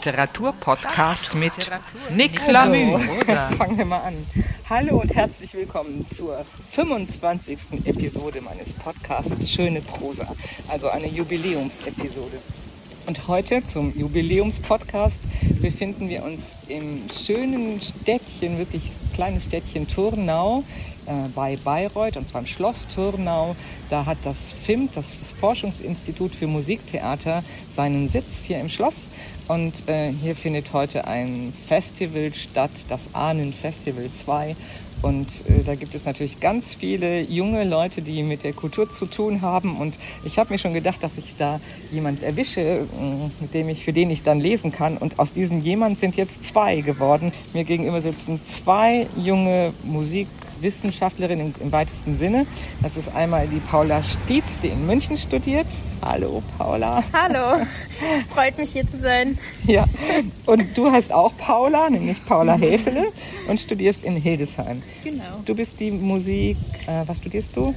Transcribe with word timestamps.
Literaturpodcast 0.00 1.34
mit 1.34 1.52
Nick 2.16 2.40
Lamü. 2.50 2.98
Fangen 3.58 3.76
wir 3.76 3.84
mal 3.84 3.98
an. 3.98 4.14
Hallo 4.70 4.98
und 4.98 5.14
herzlich 5.14 5.52
willkommen 5.52 6.06
zur 6.16 6.46
25. 6.70 7.58
Episode 7.84 8.40
meines 8.40 8.72
Podcasts 8.72 9.50
Schöne 9.50 9.82
Prosa, 9.82 10.26
also 10.68 10.88
eine 10.88 11.06
Jubiläumsepisode. 11.06 12.38
Und 13.04 13.28
heute 13.28 13.62
zum 13.66 13.94
Jubiläumspodcast 13.94 15.20
befinden 15.60 16.08
wir 16.08 16.24
uns 16.24 16.54
im 16.68 17.02
schönen 17.10 17.82
Städtchen, 17.82 18.56
wirklich 18.56 18.92
kleines 19.14 19.44
Städtchen 19.44 19.86
Turnau 19.86 20.64
äh, 21.04 21.28
bei 21.34 21.56
Bayreuth, 21.56 22.16
und 22.16 22.26
zwar 22.26 22.40
im 22.40 22.46
Schloss 22.46 22.86
Turnau. 22.94 23.56
Da 23.90 24.06
hat 24.06 24.18
das 24.24 24.52
FIMT, 24.64 24.96
das 24.96 25.06
Forschungsinstitut 25.40 26.34
für 26.34 26.46
Musiktheater, 26.46 27.42
seinen 27.74 28.08
Sitz 28.08 28.44
hier 28.44 28.60
im 28.60 28.68
Schloss. 28.68 29.08
Und 29.50 29.88
äh, 29.88 30.12
hier 30.12 30.36
findet 30.36 30.72
heute 30.72 31.08
ein 31.08 31.52
Festival 31.66 32.32
statt, 32.34 32.70
das 32.88 33.12
Ahnen 33.16 33.52
Festival 33.52 34.08
2. 34.08 34.54
Und 35.02 35.26
äh, 35.48 35.64
da 35.66 35.74
gibt 35.74 35.92
es 35.92 36.04
natürlich 36.04 36.38
ganz 36.38 36.74
viele 36.74 37.22
junge 37.22 37.64
Leute, 37.64 38.00
die 38.00 38.22
mit 38.22 38.44
der 38.44 38.52
Kultur 38.52 38.88
zu 38.92 39.06
tun 39.06 39.42
haben. 39.42 39.76
Und 39.78 39.98
ich 40.24 40.38
habe 40.38 40.52
mir 40.52 40.58
schon 40.60 40.72
gedacht, 40.72 41.02
dass 41.02 41.10
ich 41.16 41.34
da 41.36 41.58
jemand 41.90 42.22
erwische, 42.22 42.60
äh, 42.60 42.84
mit 43.40 43.52
dem 43.52 43.68
ich, 43.70 43.82
für 43.82 43.92
den 43.92 44.12
ich 44.12 44.22
dann 44.22 44.38
lesen 44.38 44.70
kann. 44.70 44.96
Und 44.96 45.18
aus 45.18 45.32
diesem 45.32 45.62
jemand 45.62 45.98
sind 45.98 46.14
jetzt 46.14 46.46
zwei 46.46 46.80
geworden. 46.80 47.32
Mir 47.52 47.64
gegenüber 47.64 48.00
sitzen 48.00 48.40
zwei 48.46 49.08
junge 49.16 49.72
Musikwissenschaftlerinnen 50.60 51.54
im, 51.58 51.66
im 51.66 51.72
weitesten 51.72 52.18
Sinne. 52.18 52.46
Das 52.82 52.96
ist 52.96 53.14
einmal 53.14 53.48
die 53.48 53.60
Paula 53.60 54.02
Stietz, 54.02 54.60
die 54.62 54.68
in 54.68 54.86
München 54.86 55.16
studiert. 55.16 55.66
Hallo 56.02 56.42
Paula. 56.58 57.02
Hallo, 57.12 57.64
freut 58.34 58.58
mich 58.58 58.72
hier 58.72 58.88
zu 58.88 58.98
sein. 58.98 59.38
Ja, 59.66 59.84
und 60.46 60.76
du 60.76 60.90
heißt 60.90 61.12
auch 61.12 61.32
Paula, 61.38 61.88
nämlich 61.90 62.24
Paula 62.26 62.56
Häfele 62.56 63.06
und 63.48 63.58
studierst 63.58 64.04
in 64.04 64.16
Hildesheim. 64.16 64.82
Genau. 65.02 65.24
Du 65.44 65.54
bist 65.54 65.80
die 65.80 65.90
Musik, 65.90 66.56
äh, 66.86 67.02
was 67.06 67.18
studierst 67.18 67.56
du? 67.56 67.74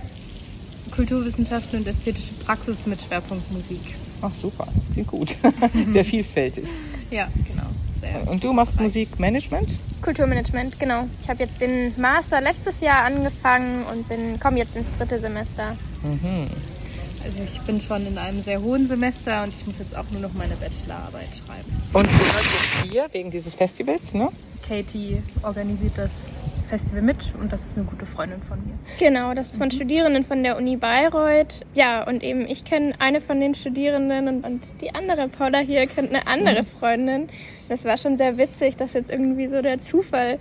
Kulturwissenschaften 0.92 1.80
und 1.80 1.88
ästhetische 1.88 2.34
Praxis 2.46 2.78
mit 2.86 3.02
Schwerpunkt 3.02 3.50
Musik. 3.52 3.96
Ach 4.22 4.32
super, 4.40 4.68
das 4.76 4.94
klingt 4.94 5.08
gut. 5.08 5.36
Sehr 5.94 6.06
vielfältig. 6.06 6.66
Ja, 7.10 7.28
genau. 7.48 7.68
Sehr 8.04 8.28
Und 8.30 8.44
du 8.44 8.52
machst 8.54 8.80
Musikmanagement? 8.80 9.70
Kulturmanagement, 10.02 10.78
genau. 10.80 11.06
Ich 11.22 11.30
habe 11.30 11.44
jetzt 11.44 11.62
den 11.62 11.94
Master 12.00 12.42
letztes 12.42 12.82
Jahr 12.82 13.06
angefangen 13.06 13.86
und 13.92 14.10
bin 14.10 14.40
komme 14.40 14.58
jetzt 14.58 14.76
ins 14.76 14.88
dritte 14.98 15.20
Semester. 15.20 15.78
Also 17.24 17.38
ich 17.44 17.62
bin 17.62 17.80
schon 17.80 18.06
in 18.06 18.18
einem 18.18 18.44
sehr 18.44 18.62
hohen 18.62 18.88
Semester 18.88 19.44
und 19.44 19.54
ich 19.58 19.66
muss 19.66 19.76
jetzt 19.80 19.96
auch 19.96 20.10
nur 20.12 20.20
noch 20.20 20.34
meine 20.34 20.56
Bachelorarbeit 20.56 21.30
schreiben. 21.30 21.84
Und 21.94 22.12
ihr 22.12 22.34
seid 22.34 22.44
jetzt 22.44 22.92
hier 22.92 23.08
wegen 23.14 23.32
dieses 23.32 23.56
Festivals, 23.56 24.14
ne? 24.14 24.30
Katie 24.68 25.22
organisiert 25.42 25.94
das 25.96 26.12
Festival 26.68 27.02
mit 27.04 27.34
und 27.40 27.54
das 27.54 27.66
ist 27.66 27.78
eine 27.78 27.86
gute 27.86 28.06
Freundin 28.06 28.42
von 28.42 28.58
mir. 28.66 28.74
Genau, 28.98 29.34
das 29.34 29.50
ist 29.50 29.58
von 29.58 29.70
Studierenden 29.72 30.26
von 30.26 30.44
der 30.44 30.58
Uni 30.58 30.76
Bayreuth. 30.76 31.62
Ja, 31.76 32.04
und 32.04 32.24
eben 32.24 32.48
ich 32.48 32.66
kenne 32.66 32.94
eine 33.00 33.22
von 33.22 33.40
den 33.40 33.54
Studierenden 33.54 34.28
und, 34.28 34.44
und 34.44 34.64
die 34.82 34.94
andere 34.96 35.28
Paula 35.30 35.60
hier 35.60 35.86
kennt 35.88 36.10
eine 36.10 36.26
andere 36.28 36.64
Freundin. 36.80 37.30
Das 37.70 37.86
war 37.86 37.98
schon 37.98 38.18
sehr 38.18 38.38
witzig, 38.38 38.76
dass 38.76 38.94
jetzt 38.94 39.12
irgendwie 39.12 39.48
so 39.48 39.62
der 39.62 39.80
Zufall 39.80 40.40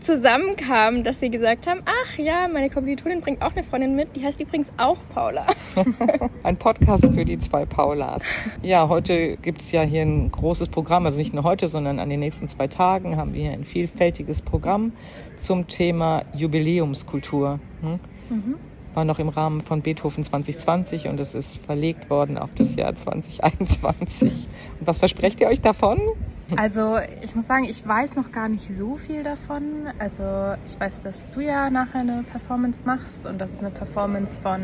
zusammenkam, 0.00 1.02
dass 1.02 1.20
sie 1.20 1.30
gesagt 1.30 1.66
haben, 1.66 1.80
ach 1.86 2.18
ja, 2.18 2.46
meine 2.46 2.68
Kommilitonin 2.68 3.20
bringt 3.20 3.40
auch 3.42 3.52
eine 3.52 3.64
Freundin 3.64 3.96
mit, 3.96 4.14
die 4.14 4.22
heißt 4.22 4.38
übrigens 4.40 4.70
auch 4.76 4.98
Paula. 5.14 5.46
Ein 6.42 6.56
Podcast 6.56 7.06
für 7.06 7.24
die 7.24 7.38
zwei 7.38 7.64
Paulas. 7.64 8.22
Ja, 8.62 8.88
heute 8.88 9.36
gibt 9.38 9.62
es 9.62 9.72
ja 9.72 9.82
hier 9.82 10.02
ein 10.02 10.30
großes 10.30 10.68
Programm, 10.68 11.06
also 11.06 11.18
nicht 11.18 11.32
nur 11.32 11.44
heute, 11.44 11.68
sondern 11.68 11.98
an 11.98 12.10
den 12.10 12.20
nächsten 12.20 12.48
zwei 12.48 12.68
Tagen 12.68 13.16
haben 13.16 13.32
wir 13.32 13.42
hier 13.42 13.52
ein 13.52 13.64
vielfältiges 13.64 14.42
Programm 14.42 14.92
zum 15.36 15.68
Thema 15.68 16.24
Jubiläumskultur. 16.34 17.60
Hm? 17.80 17.98
War 18.94 19.04
noch 19.04 19.18
im 19.18 19.28
Rahmen 19.28 19.60
von 19.60 19.82
Beethoven 19.82 20.22
2020 20.22 21.08
und 21.08 21.18
es 21.18 21.34
ist 21.34 21.58
verlegt 21.58 22.10
worden 22.10 22.38
auf 22.38 22.50
das 22.54 22.76
Jahr 22.76 22.94
2021. 22.94 24.48
Und 24.80 24.86
was 24.86 24.98
versprecht 24.98 25.40
ihr 25.40 25.48
euch 25.48 25.60
davon? 25.60 26.00
Also 26.56 26.98
ich 27.22 27.34
muss 27.34 27.46
sagen, 27.46 27.64
ich 27.64 27.86
weiß 27.86 28.16
noch 28.16 28.30
gar 28.30 28.48
nicht 28.48 28.68
so 28.68 28.96
viel 28.96 29.24
davon. 29.24 29.88
Also 29.98 30.22
ich 30.66 30.78
weiß, 30.78 31.00
dass 31.02 31.30
du 31.30 31.40
ja 31.40 31.70
nachher 31.70 32.00
eine 32.00 32.24
Performance 32.30 32.82
machst 32.84 33.26
und 33.26 33.38
dass 33.40 33.52
es 33.52 33.58
eine 33.58 33.70
Performance 33.70 34.40
von 34.40 34.60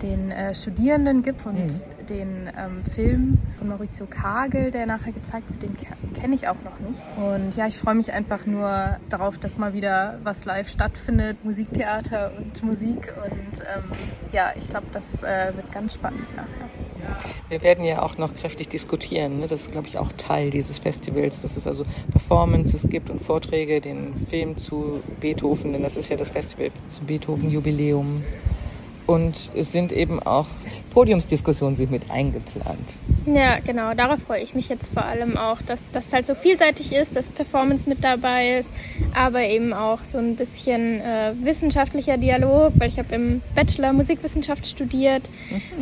den 0.00 0.30
äh, 0.30 0.54
Studierenden 0.54 1.22
gibt 1.22 1.44
und 1.44 1.70
den 2.12 2.50
ähm, 2.58 2.84
Film 2.94 3.38
von 3.58 3.68
Maurizio 3.68 4.06
Kagel, 4.06 4.70
der 4.70 4.86
nachher 4.86 5.12
gezeigt 5.12 5.48
wird, 5.48 5.62
den 5.62 5.76
ke- 5.76 6.20
kenne 6.20 6.34
ich 6.34 6.46
auch 6.46 6.56
noch 6.62 6.78
nicht. 6.86 7.00
Und 7.16 7.56
ja, 7.56 7.66
ich 7.66 7.78
freue 7.78 7.94
mich 7.94 8.12
einfach 8.12 8.44
nur 8.46 8.96
darauf, 9.08 9.38
dass 9.38 9.56
mal 9.56 9.72
wieder 9.72 10.18
was 10.22 10.44
live 10.44 10.68
stattfindet, 10.68 11.44
Musiktheater 11.44 12.32
und 12.36 12.62
Musik. 12.62 13.12
Und 13.24 13.60
ähm, 13.60 13.84
ja, 14.32 14.52
ich 14.58 14.68
glaube, 14.68 14.86
das 14.92 15.22
äh, 15.22 15.56
wird 15.56 15.72
ganz 15.72 15.94
spannend 15.94 16.26
nachher. 16.36 16.68
Wir 17.48 17.62
werden 17.62 17.84
ja 17.84 18.02
auch 18.02 18.16
noch 18.16 18.34
kräftig 18.34 18.68
diskutieren. 18.68 19.40
Ne? 19.40 19.46
Das 19.48 19.62
ist, 19.62 19.72
glaube 19.72 19.88
ich, 19.88 19.98
auch 19.98 20.12
Teil 20.16 20.50
dieses 20.50 20.78
Festivals, 20.78 21.42
dass 21.42 21.56
es 21.56 21.66
also 21.66 21.84
Performances 22.12 22.88
gibt 22.88 23.10
und 23.10 23.20
Vorträge, 23.20 23.80
den 23.80 24.26
Film 24.30 24.56
zu 24.56 25.02
Beethoven, 25.20 25.72
denn 25.72 25.82
das 25.82 25.96
ist 25.96 26.10
ja 26.10 26.16
das 26.16 26.30
Festival 26.30 26.70
zum 26.88 27.06
Beethoven-Jubiläum. 27.06 28.22
Und 29.04 29.50
es 29.56 29.72
sind 29.72 29.92
eben 29.92 30.22
auch 30.22 30.46
Podiumsdiskussionen 30.92 31.76
sind 31.76 31.90
mit 31.90 32.10
eingeplant. 32.10 32.96
Ja, 33.26 33.58
genau. 33.60 33.94
Darauf 33.94 34.20
freue 34.20 34.42
ich 34.42 34.54
mich 34.54 34.68
jetzt 34.68 34.92
vor 34.92 35.04
allem 35.04 35.36
auch, 35.36 35.62
dass 35.62 35.82
das 35.92 36.12
halt 36.12 36.26
so 36.26 36.34
vielseitig 36.34 36.92
ist, 36.92 37.16
dass 37.16 37.28
Performance 37.28 37.88
mit 37.88 38.04
dabei 38.04 38.58
ist, 38.58 38.70
aber 39.14 39.42
eben 39.42 39.72
auch 39.72 40.04
so 40.04 40.18
ein 40.18 40.36
bisschen 40.36 41.00
äh, 41.00 41.32
wissenschaftlicher 41.40 42.18
Dialog, 42.18 42.72
weil 42.76 42.88
ich 42.88 42.98
habe 42.98 43.14
im 43.14 43.42
Bachelor 43.54 43.92
Musikwissenschaft 43.92 44.66
studiert 44.66 45.30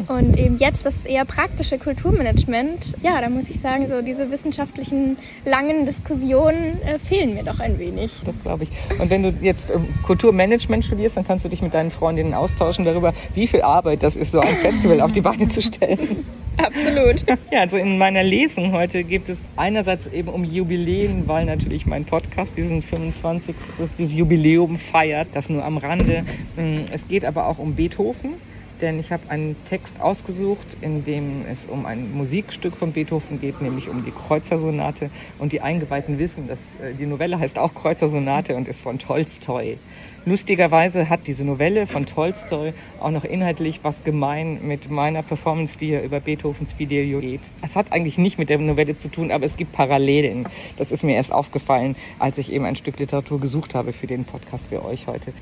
und 0.08 0.38
eben 0.38 0.58
jetzt 0.58 0.86
das 0.86 1.04
eher 1.04 1.24
praktische 1.24 1.78
Kulturmanagement. 1.78 2.96
Ja, 3.02 3.20
da 3.20 3.28
muss 3.28 3.48
ich 3.50 3.60
sagen, 3.60 3.88
so 3.88 4.02
diese 4.02 4.30
wissenschaftlichen 4.30 5.16
langen 5.44 5.86
Diskussionen 5.86 6.80
äh, 6.82 6.98
fehlen 6.98 7.34
mir 7.34 7.42
doch 7.42 7.58
ein 7.58 7.78
wenig. 7.78 8.12
Das 8.24 8.40
glaube 8.40 8.64
ich. 8.64 8.70
Und 8.98 9.10
wenn 9.10 9.22
du 9.22 9.34
jetzt 9.40 9.70
ähm, 9.70 9.88
Kulturmanagement 10.04 10.84
studierst, 10.84 11.16
dann 11.16 11.26
kannst 11.26 11.44
du 11.44 11.48
dich 11.48 11.62
mit 11.62 11.74
deinen 11.74 11.90
Freundinnen 11.90 12.34
austauschen 12.34 12.84
darüber, 12.84 13.12
wie 13.34 13.46
viel 13.46 13.62
Arbeit 13.62 14.02
das 14.02 14.16
ist, 14.16 14.32
so 14.32 14.40
ein 14.40 14.54
Festival 14.62 14.99
auf 15.02 15.12
die 15.12 15.20
Beine 15.20 15.48
zu 15.48 15.62
stellen. 15.62 16.24
Absolut. 16.56 17.24
Ja, 17.50 17.60
also 17.60 17.78
in 17.78 17.96
meiner 17.96 18.22
Lesung 18.22 18.72
heute 18.72 19.02
geht 19.04 19.28
es 19.28 19.40
einerseits 19.56 20.06
eben 20.08 20.28
um 20.28 20.44
Jubiläen, 20.44 21.26
weil 21.26 21.46
natürlich 21.46 21.86
mein 21.86 22.04
Podcast 22.04 22.56
diesen 22.56 22.82
25. 22.82 23.54
dieses 23.98 24.12
Jubiläum 24.12 24.76
feiert, 24.76 25.28
das 25.32 25.48
nur 25.48 25.64
am 25.64 25.78
Rande. 25.78 26.24
Mm, 26.56 26.80
Es 26.92 27.08
geht 27.08 27.24
aber 27.24 27.46
auch 27.46 27.58
um 27.58 27.76
Beethoven, 27.76 28.32
denn 28.80 28.98
ich 28.98 29.12
habe 29.12 29.28
einen 29.28 29.56
Text 29.64 30.00
ausgesucht, 30.00 30.76
in 30.80 31.04
dem 31.04 31.44
es 31.50 31.66
um 31.66 31.86
ein 31.86 32.12
Musikstück 32.12 32.76
von 32.76 32.92
Beethoven 32.92 33.40
geht, 33.40 33.60
nämlich 33.60 33.88
um 33.88 34.04
die 34.04 34.10
Kreuzersonate. 34.10 35.10
Und 35.38 35.52
die 35.52 35.60
Eingeweihten 35.60 36.18
wissen, 36.18 36.48
dass 36.48 36.58
äh, 36.82 36.94
die 36.94 37.06
Novelle 37.06 37.38
heißt 37.38 37.58
auch 37.58 37.74
Kreuzersonate 37.74 38.56
und 38.56 38.68
ist 38.68 38.80
von 38.80 38.98
Tolstoi. 38.98 39.78
Lustigerweise 40.26 41.08
hat 41.08 41.26
diese 41.26 41.46
Novelle 41.46 41.86
von 41.86 42.04
Tolstoi 42.04 42.74
auch 43.00 43.10
noch 43.10 43.24
inhaltlich 43.24 43.80
was 43.82 44.04
gemein 44.04 44.60
mit 44.62 44.90
meiner 44.90 45.22
Performance, 45.22 45.78
die 45.78 45.88
ja 45.88 46.02
über 46.02 46.20
Beethovens 46.20 46.74
Fidelio 46.74 47.20
geht. 47.20 47.40
Es 47.62 47.74
hat 47.74 47.92
eigentlich 47.92 48.18
nicht 48.18 48.38
mit 48.38 48.50
der 48.50 48.58
Novelle 48.58 48.96
zu 48.96 49.10
tun, 49.10 49.32
aber 49.32 49.46
es 49.46 49.56
gibt 49.56 49.72
Parallelen. 49.72 50.46
Das 50.76 50.92
ist 50.92 51.04
mir 51.04 51.16
erst 51.16 51.32
aufgefallen, 51.32 51.96
als 52.18 52.36
ich 52.36 52.52
eben 52.52 52.66
ein 52.66 52.76
Stück 52.76 52.98
Literatur 52.98 53.40
gesucht 53.40 53.74
habe 53.74 53.94
für 53.94 54.06
den 54.06 54.24
Podcast 54.24 54.66
für 54.68 54.84
euch 54.84 55.06
heute. 55.06 55.32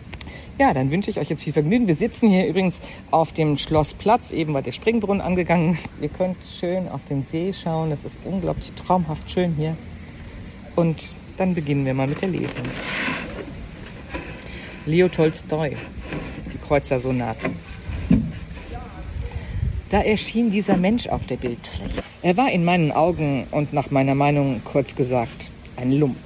Ja, 0.59 0.75
dann 0.75 0.91
wünsche 0.91 1.11
ich 1.11 1.21
euch 1.21 1.31
jetzt 1.31 1.45
viel 1.45 1.53
Vergnügen. 1.53 1.87
Wir 1.87 1.95
sitzen 1.95 2.29
hier 2.29 2.47
übrigens 2.47 2.81
auf 3.13 3.28
dem 3.33 3.57
Schlossplatz, 3.57 4.33
eben 4.33 4.55
war 4.55 4.63
der 4.63 4.73
Springbrunnen 4.73 5.21
angegangen. 5.21 5.79
Ihr 6.01 6.09
könnt 6.09 6.37
schön 6.59 6.89
auf 6.89 7.01
den 7.09 7.25
See 7.25 7.53
schauen. 7.53 7.91
Das 7.91 8.05
ist 8.05 8.19
unglaublich 8.25 8.73
traumhaft 8.73 9.31
schön 9.31 9.55
hier. 9.57 9.77
Und 10.77 11.15
dann 11.37 11.55
beginnen 11.55 11.85
wir 11.85 11.95
mal 11.95 12.07
mit 12.07 12.21
der 12.21 12.29
Lesung. 12.29 12.65
Leo 14.87 15.09
Tolstoi, 15.09 15.77
die 16.53 16.59
Kreuzersonate. 16.59 17.51
Da 19.89 20.03
erschien 20.03 20.51
dieser 20.51 20.77
Mensch 20.77 21.07
auf 21.07 21.27
der 21.27 21.37
Bildfläche. 21.37 22.03
Er 22.23 22.37
war 22.37 22.51
in 22.51 22.65
meinen 22.65 22.93
Augen 22.93 23.47
und 23.51 23.73
nach 23.73 23.91
meiner 23.91 24.15
Meinung 24.15 24.61
kurz 24.65 24.95
gesagt 24.95 25.51
ein 25.77 25.93
Lump. 25.93 26.17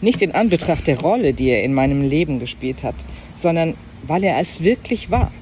Nicht 0.00 0.22
in 0.22 0.32
Anbetracht 0.32 0.86
der 0.86 1.00
Rolle, 1.00 1.34
die 1.34 1.48
er 1.48 1.62
in 1.62 1.74
meinem 1.74 2.02
Leben 2.02 2.38
gespielt 2.38 2.84
hat, 2.84 2.94
sondern 3.34 3.74
weil 4.02 4.24
er 4.24 4.38
es 4.38 4.62
wirklich 4.62 5.10
war. 5.10 5.32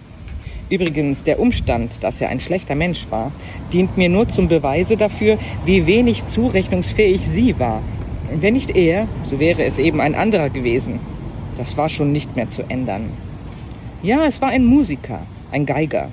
Übrigens, 0.70 1.24
der 1.24 1.40
Umstand, 1.40 2.04
dass 2.04 2.20
er 2.20 2.28
ein 2.28 2.40
schlechter 2.40 2.74
Mensch 2.74 3.06
war, 3.10 3.32
dient 3.72 3.96
mir 3.96 4.08
nur 4.08 4.28
zum 4.28 4.48
Beweise 4.48 4.96
dafür, 4.96 5.38
wie 5.64 5.86
wenig 5.86 6.26
zurechnungsfähig 6.26 7.26
sie 7.26 7.58
war. 7.58 7.82
Wenn 8.30 8.52
nicht 8.52 8.76
er, 8.76 9.08
so 9.24 9.38
wäre 9.40 9.64
es 9.64 9.78
eben 9.78 10.00
ein 10.00 10.14
anderer 10.14 10.50
gewesen. 10.50 11.00
Das 11.56 11.78
war 11.78 11.88
schon 11.88 12.12
nicht 12.12 12.36
mehr 12.36 12.50
zu 12.50 12.62
ändern. 12.68 13.10
Ja, 14.02 14.26
es 14.26 14.42
war 14.42 14.50
ein 14.50 14.64
Musiker, 14.64 15.26
ein 15.50 15.64
Geiger. 15.64 16.10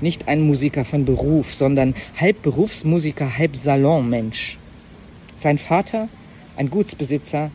Nicht 0.00 0.28
ein 0.28 0.42
Musiker 0.42 0.84
von 0.84 1.04
Beruf, 1.04 1.52
sondern 1.52 1.94
halb 2.16 2.42
Berufsmusiker, 2.42 3.36
halb 3.36 3.56
Salonmensch. 3.56 4.58
Sein 5.36 5.58
Vater, 5.58 6.08
ein 6.56 6.70
Gutsbesitzer, 6.70 7.50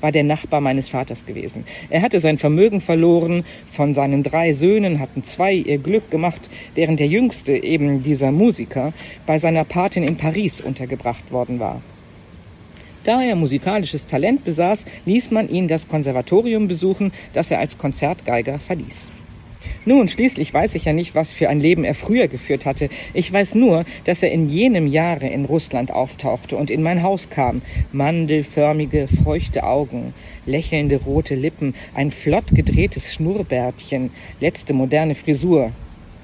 war 0.00 0.12
der 0.12 0.24
Nachbar 0.24 0.60
meines 0.60 0.88
Vaters 0.88 1.26
gewesen. 1.26 1.64
Er 1.90 2.02
hatte 2.02 2.20
sein 2.20 2.38
Vermögen 2.38 2.80
verloren, 2.80 3.44
von 3.70 3.94
seinen 3.94 4.22
drei 4.22 4.52
Söhnen 4.52 5.00
hatten 5.00 5.24
zwei 5.24 5.52
ihr 5.52 5.78
Glück 5.78 6.10
gemacht, 6.10 6.48
während 6.74 7.00
der 7.00 7.08
jüngste, 7.08 7.62
eben 7.62 8.02
dieser 8.02 8.32
Musiker, 8.32 8.92
bei 9.26 9.38
seiner 9.38 9.64
Patin 9.64 10.02
in 10.02 10.16
Paris 10.16 10.60
untergebracht 10.60 11.32
worden 11.32 11.60
war. 11.60 11.80
Da 13.04 13.22
er 13.22 13.36
musikalisches 13.36 14.06
Talent 14.06 14.44
besaß, 14.44 14.84
ließ 15.04 15.30
man 15.30 15.48
ihn 15.48 15.68
das 15.68 15.86
Konservatorium 15.86 16.66
besuchen, 16.66 17.12
das 17.34 17.52
er 17.52 17.60
als 17.60 17.78
Konzertgeiger 17.78 18.58
verließ. 18.58 19.12
Nun, 19.84 20.08
schließlich 20.08 20.52
weiß 20.52 20.74
ich 20.74 20.84
ja 20.84 20.92
nicht, 20.92 21.14
was 21.14 21.32
für 21.32 21.48
ein 21.48 21.60
Leben 21.60 21.84
er 21.84 21.94
früher 21.94 22.28
geführt 22.28 22.66
hatte. 22.66 22.88
Ich 23.14 23.32
weiß 23.32 23.54
nur, 23.54 23.84
dass 24.04 24.22
er 24.22 24.32
in 24.32 24.48
jenem 24.48 24.86
Jahre 24.86 25.28
in 25.28 25.44
Russland 25.44 25.90
auftauchte 25.90 26.56
und 26.56 26.70
in 26.70 26.82
mein 26.82 27.02
Haus 27.02 27.30
kam. 27.30 27.62
Mandelförmige, 27.92 29.08
feuchte 29.24 29.64
Augen, 29.64 30.14
lächelnde 30.44 30.96
rote 30.96 31.34
Lippen, 31.34 31.74
ein 31.94 32.10
flott 32.10 32.54
gedrehtes 32.54 33.12
Schnurrbärtchen, 33.14 34.10
letzte 34.40 34.74
moderne 34.74 35.14
Frisur, 35.14 35.70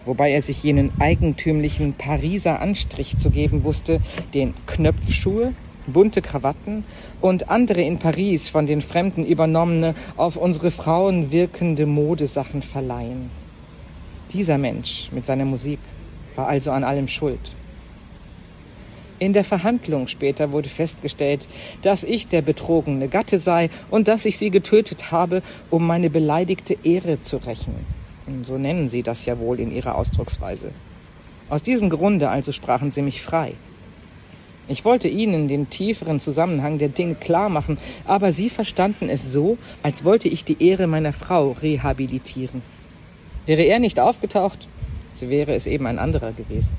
wobei 0.05 0.33
er 0.33 0.43
sich 0.43 0.63
jenen 0.63 0.91
eigentümlichen 0.99 1.95
Pariser 1.95 2.61
Anstrich 2.61 3.19
zu 3.19 3.31
geben 3.31 3.65
wusste, 3.65 4.01
den 4.35 4.55
Knöpfschuhe, 4.67 5.53
bunte 5.87 6.23
Krawatten 6.23 6.85
und 7.21 7.51
andere 7.51 7.83
in 7.83 7.99
Paris 7.99 8.49
von 8.49 8.67
den 8.67 8.83
Fremden 8.83 9.25
übernommene, 9.25 9.95
auf 10.17 10.37
unsere 10.37 10.71
Frauen 10.71 11.31
wirkende 11.31 11.87
Modesachen 11.87 12.63
verleihen. 12.63 13.31
Dieser 14.33 14.59
Mensch 14.59 15.09
mit 15.13 15.27
seiner 15.27 15.45
Musik 15.45 15.79
war 16.37 16.49
also 16.49 16.71
an 16.71 16.85
allem 16.85 17.09
schuld. 17.09 17.53
In 19.19 19.33
der 19.33 19.45
Verhandlung 19.45 20.09
später 20.09 20.51
wurde 20.51 20.69
festgestellt, 20.69 21.47
dass 21.83 22.03
ich 22.03 22.27
der 22.27 22.43
betrogene 22.43 23.07
Gatte 23.07 23.39
sei 23.39 23.71
und 23.89 24.09
dass 24.09 24.25
ich 24.25 24.37
sie 24.37 24.51
getötet 24.51 25.13
habe, 25.13 25.43
um 25.71 25.87
meine 25.87 26.11
beleidigte 26.11 26.77
Ehre 26.83 27.23
zu 27.23 27.37
rächen. 27.37 27.75
So 28.43 28.59
nennen 28.59 28.89
sie 28.89 29.03
das 29.03 29.25
ja 29.25 29.39
wohl 29.39 29.61
in 29.61 29.73
ihrer 29.73 29.95
Ausdrucksweise. 29.95 30.73
Aus 31.49 31.63
diesem 31.63 31.91
Grunde 31.91 32.31
also 32.31 32.51
sprachen 32.51 32.91
sie 32.91 33.03
mich 33.03 33.23
frei. 33.23 33.53
Ich 34.69 34.85
wollte 34.85 35.09
ihnen 35.09 35.49
den 35.49 35.71
tieferen 35.71 36.21
Zusammenhang 36.21 36.79
der 36.79 36.89
Dinge 36.89 37.17
klar 37.17 37.49
machen, 37.49 37.79
aber 38.07 38.31
sie 38.31 38.49
verstanden 38.49 39.09
es 39.09 39.33
so, 39.33 39.59
als 39.83 40.05
wollte 40.05 40.29
ich 40.29 40.45
die 40.45 40.65
Ehre 40.65 40.87
meiner 40.87 41.13
Frau 41.13 41.51
rehabilitieren. 41.51 42.63
Wäre 43.45 43.63
er 43.63 43.81
nicht 43.81 43.99
aufgetaucht, 43.99 44.69
so 45.15 45.29
wäre 45.29 45.55
es 45.55 45.67
eben 45.67 45.87
ein 45.87 45.99
anderer 45.99 46.33
gewesen. 46.33 46.73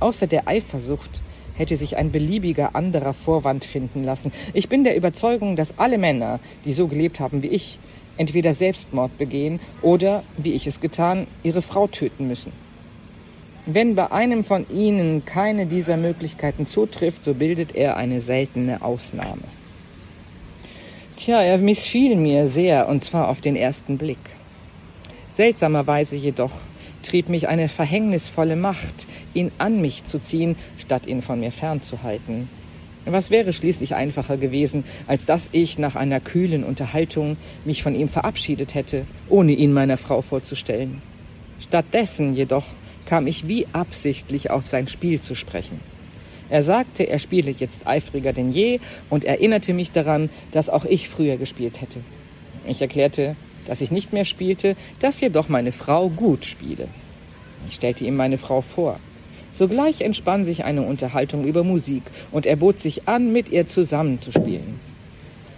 Außer 0.00 0.26
der 0.26 0.48
Eifersucht 0.48 1.22
hätte 1.56 1.76
sich 1.76 1.96
ein 1.96 2.12
beliebiger 2.12 2.74
anderer 2.74 3.14
Vorwand 3.14 3.64
finden 3.64 4.04
lassen. 4.04 4.32
Ich 4.52 4.68
bin 4.68 4.84
der 4.84 4.96
Überzeugung, 4.96 5.56
dass 5.56 5.78
alle 5.78 5.96
Männer, 5.96 6.40
die 6.64 6.72
so 6.72 6.88
gelebt 6.88 7.20
haben 7.20 7.42
wie 7.42 7.48
ich, 7.48 7.78
entweder 8.16 8.52
Selbstmord 8.52 9.16
begehen 9.16 9.60
oder, 9.80 10.22
wie 10.36 10.52
ich 10.52 10.66
es 10.66 10.80
getan, 10.80 11.26
ihre 11.42 11.62
Frau 11.62 11.86
töten 11.86 12.28
müssen. 12.28 12.52
Wenn 13.66 13.94
bei 13.94 14.10
einem 14.10 14.42
von 14.42 14.66
ihnen 14.70 15.24
keine 15.24 15.66
dieser 15.66 15.96
Möglichkeiten 15.96 16.66
zutrifft, 16.66 17.22
so 17.22 17.34
bildet 17.34 17.76
er 17.76 17.96
eine 17.96 18.20
seltene 18.20 18.82
Ausnahme. 18.82 19.42
Tja, 21.16 21.40
er 21.40 21.58
missfiel 21.58 22.16
mir 22.16 22.48
sehr, 22.48 22.88
und 22.88 23.04
zwar 23.04 23.28
auf 23.28 23.40
den 23.40 23.54
ersten 23.54 23.98
Blick. 23.98 24.18
Seltsamerweise 25.34 26.16
jedoch 26.16 26.50
trieb 27.04 27.28
mich 27.28 27.46
eine 27.46 27.68
verhängnisvolle 27.68 28.56
Macht, 28.56 29.06
ihn 29.32 29.52
an 29.58 29.80
mich 29.80 30.04
zu 30.06 30.18
ziehen, 30.18 30.56
statt 30.76 31.06
ihn 31.06 31.22
von 31.22 31.38
mir 31.38 31.52
fernzuhalten. 31.52 32.48
Was 33.04 33.30
wäre 33.30 33.52
schließlich 33.52 33.94
einfacher 33.94 34.36
gewesen, 34.36 34.84
als 35.06 35.24
dass 35.24 35.48
ich 35.52 35.78
nach 35.78 35.94
einer 35.94 36.20
kühlen 36.20 36.64
Unterhaltung 36.64 37.36
mich 37.64 37.82
von 37.82 37.94
ihm 37.94 38.08
verabschiedet 38.08 38.74
hätte, 38.74 39.06
ohne 39.28 39.52
ihn 39.52 39.72
meiner 39.72 39.96
Frau 39.96 40.22
vorzustellen. 40.22 41.02
Stattdessen 41.60 42.34
jedoch 42.34 42.64
kam 43.12 43.26
ich 43.26 43.46
wie 43.46 43.66
absichtlich 43.74 44.50
auf 44.50 44.66
sein 44.66 44.88
Spiel 44.88 45.20
zu 45.20 45.34
sprechen. 45.34 45.80
Er 46.48 46.62
sagte, 46.62 47.02
er 47.02 47.18
spiele 47.18 47.50
jetzt 47.50 47.86
eifriger 47.86 48.32
denn 48.32 48.52
je 48.52 48.80
und 49.10 49.26
erinnerte 49.26 49.74
mich 49.74 49.92
daran, 49.92 50.30
dass 50.52 50.70
auch 50.70 50.86
ich 50.86 51.10
früher 51.10 51.36
gespielt 51.36 51.82
hätte. 51.82 52.00
Ich 52.66 52.80
erklärte, 52.80 53.36
dass 53.66 53.82
ich 53.82 53.90
nicht 53.90 54.14
mehr 54.14 54.24
spielte, 54.24 54.76
dass 54.98 55.20
jedoch 55.20 55.50
meine 55.50 55.72
Frau 55.72 56.08
gut 56.08 56.46
spiele. 56.46 56.88
Ich 57.68 57.74
stellte 57.74 58.02
ihm 58.06 58.16
meine 58.16 58.38
Frau 58.38 58.62
vor. 58.62 58.98
Sogleich 59.50 60.00
entspann 60.00 60.46
sich 60.46 60.64
eine 60.64 60.80
Unterhaltung 60.80 61.44
über 61.44 61.64
Musik 61.64 62.04
und 62.30 62.46
er 62.46 62.56
bot 62.56 62.80
sich 62.80 63.08
an, 63.08 63.30
mit 63.30 63.50
ihr 63.50 63.66
zusammenzuspielen. 63.66 64.80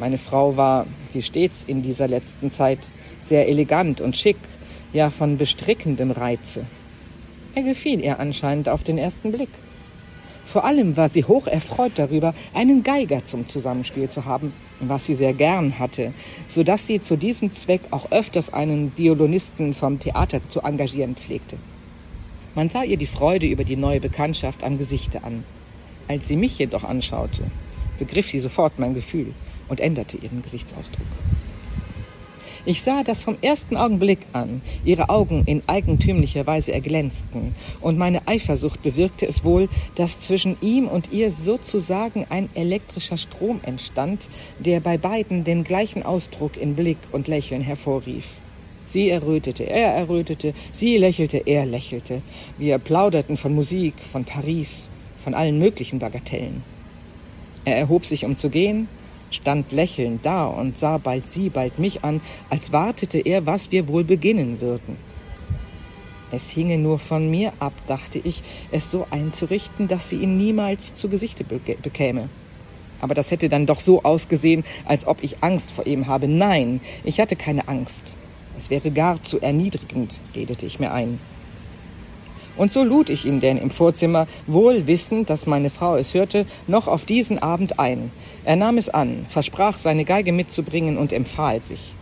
Meine 0.00 0.18
Frau 0.18 0.56
war, 0.56 0.86
wie 1.12 1.22
stets 1.22 1.62
in 1.64 1.84
dieser 1.84 2.08
letzten 2.08 2.50
Zeit, 2.50 2.80
sehr 3.20 3.46
elegant 3.46 4.00
und 4.00 4.16
schick, 4.16 4.38
ja 4.92 5.10
von 5.10 5.38
bestrickendem 5.38 6.10
Reize. 6.10 6.64
Er 7.56 7.62
gefiel 7.62 8.04
ihr 8.04 8.18
anscheinend 8.18 8.68
auf 8.68 8.82
den 8.82 8.98
ersten 8.98 9.30
Blick. 9.30 9.50
Vor 10.44 10.64
allem 10.64 10.96
war 10.96 11.08
sie 11.08 11.24
hoch 11.24 11.46
erfreut 11.46 11.92
darüber, 11.96 12.34
einen 12.52 12.82
Geiger 12.82 13.24
zum 13.24 13.48
Zusammenspiel 13.48 14.08
zu 14.08 14.24
haben, 14.24 14.52
was 14.80 15.06
sie 15.06 15.14
sehr 15.14 15.32
gern 15.32 15.78
hatte, 15.78 16.12
so 16.48 16.62
dass 16.64 16.86
sie 16.86 17.00
zu 17.00 17.16
diesem 17.16 17.52
Zweck 17.52 17.82
auch 17.90 18.10
öfters 18.10 18.52
einen 18.52 18.96
Violinisten 18.96 19.72
vom 19.72 19.98
Theater 19.98 20.40
zu 20.48 20.60
engagieren 20.60 21.14
pflegte. 21.14 21.56
Man 22.54 22.68
sah 22.68 22.82
ihr 22.82 22.96
die 22.96 23.06
Freude 23.06 23.46
über 23.46 23.64
die 23.64 23.76
neue 23.76 24.00
Bekanntschaft 24.00 24.62
am 24.62 24.78
Gesichte 24.78 25.24
an. 25.24 25.44
Als 26.08 26.28
sie 26.28 26.36
mich 26.36 26.58
jedoch 26.58 26.84
anschaute, 26.84 27.44
begriff 27.98 28.30
sie 28.30 28.40
sofort 28.40 28.78
mein 28.78 28.94
Gefühl 28.94 29.32
und 29.68 29.80
änderte 29.80 30.16
ihren 30.16 30.42
Gesichtsausdruck. 30.42 31.06
Ich 32.66 32.80
sah, 32.80 33.02
dass 33.02 33.22
vom 33.22 33.36
ersten 33.42 33.76
Augenblick 33.76 34.20
an 34.32 34.62
ihre 34.86 35.10
Augen 35.10 35.42
in 35.44 35.62
eigentümlicher 35.66 36.46
Weise 36.46 36.72
erglänzten, 36.72 37.54
und 37.82 37.98
meine 37.98 38.26
Eifersucht 38.26 38.82
bewirkte 38.82 39.26
es 39.26 39.44
wohl, 39.44 39.68
dass 39.96 40.20
zwischen 40.20 40.56
ihm 40.62 40.88
und 40.88 41.12
ihr 41.12 41.30
sozusagen 41.30 42.24
ein 42.30 42.48
elektrischer 42.54 43.18
Strom 43.18 43.60
entstand, 43.64 44.30
der 44.58 44.80
bei 44.80 44.96
beiden 44.96 45.44
den 45.44 45.62
gleichen 45.62 46.04
Ausdruck 46.04 46.56
in 46.56 46.74
Blick 46.74 46.96
und 47.12 47.28
Lächeln 47.28 47.60
hervorrief. 47.60 48.28
Sie 48.86 49.10
errötete, 49.10 49.64
er 49.64 49.94
errötete, 49.94 50.54
sie 50.72 50.96
lächelte, 50.96 51.42
er 51.44 51.66
lächelte. 51.66 52.22
Wir 52.56 52.78
plauderten 52.78 53.36
von 53.36 53.54
Musik, 53.54 53.94
von 54.00 54.24
Paris, 54.24 54.88
von 55.22 55.34
allen 55.34 55.58
möglichen 55.58 55.98
Bagatellen. 55.98 56.62
Er 57.66 57.76
erhob 57.76 58.06
sich, 58.06 58.24
um 58.24 58.36
zu 58.36 58.48
gehen, 58.48 58.88
stand 59.34 59.72
lächelnd 59.72 60.24
da 60.24 60.46
und 60.46 60.78
sah 60.78 60.98
bald 60.98 61.30
sie, 61.30 61.50
bald 61.50 61.78
mich 61.78 62.04
an, 62.04 62.20
als 62.50 62.72
wartete 62.72 63.18
er, 63.18 63.46
was 63.46 63.70
wir 63.70 63.88
wohl 63.88 64.04
beginnen 64.04 64.60
würden. 64.60 64.96
Es 66.30 66.50
hinge 66.50 66.78
nur 66.78 66.98
von 66.98 67.30
mir 67.30 67.52
ab, 67.60 67.72
dachte 67.86 68.18
ich, 68.18 68.42
es 68.72 68.90
so 68.90 69.06
einzurichten, 69.10 69.86
dass 69.88 70.08
sie 70.08 70.16
ihn 70.16 70.36
niemals 70.36 70.94
zu 70.94 71.08
Gesichte 71.08 71.44
bekäme. 71.44 72.28
Aber 73.00 73.14
das 73.14 73.30
hätte 73.30 73.48
dann 73.48 73.66
doch 73.66 73.80
so 73.80 74.02
ausgesehen, 74.02 74.64
als 74.84 75.06
ob 75.06 75.22
ich 75.22 75.42
Angst 75.42 75.70
vor 75.70 75.86
ihm 75.86 76.06
habe. 76.06 76.26
Nein, 76.26 76.80
ich 77.04 77.20
hatte 77.20 77.36
keine 77.36 77.68
Angst. 77.68 78.16
Es 78.56 78.70
wäre 78.70 78.90
gar 78.90 79.22
zu 79.22 79.40
erniedrigend, 79.40 80.20
redete 80.34 80.66
ich 80.66 80.80
mir 80.80 80.92
ein. 80.92 81.20
Und 82.56 82.72
so 82.72 82.84
lud 82.84 83.10
ich 83.10 83.24
ihn 83.24 83.40
denn 83.40 83.58
im 83.58 83.70
Vorzimmer, 83.70 84.26
wohl 84.46 84.86
wissend, 84.86 85.28
dass 85.28 85.46
meine 85.46 85.70
Frau 85.70 85.96
es 85.96 86.14
hörte, 86.14 86.46
noch 86.66 86.86
auf 86.86 87.04
diesen 87.04 87.38
Abend 87.38 87.80
ein. 87.80 88.12
Er 88.44 88.56
nahm 88.56 88.78
es 88.78 88.88
an, 88.88 89.26
versprach, 89.28 89.78
seine 89.78 90.04
Geige 90.04 90.32
mitzubringen 90.32 90.96
und 90.96 91.12
empfahl 91.12 91.62
sich. 91.62 91.92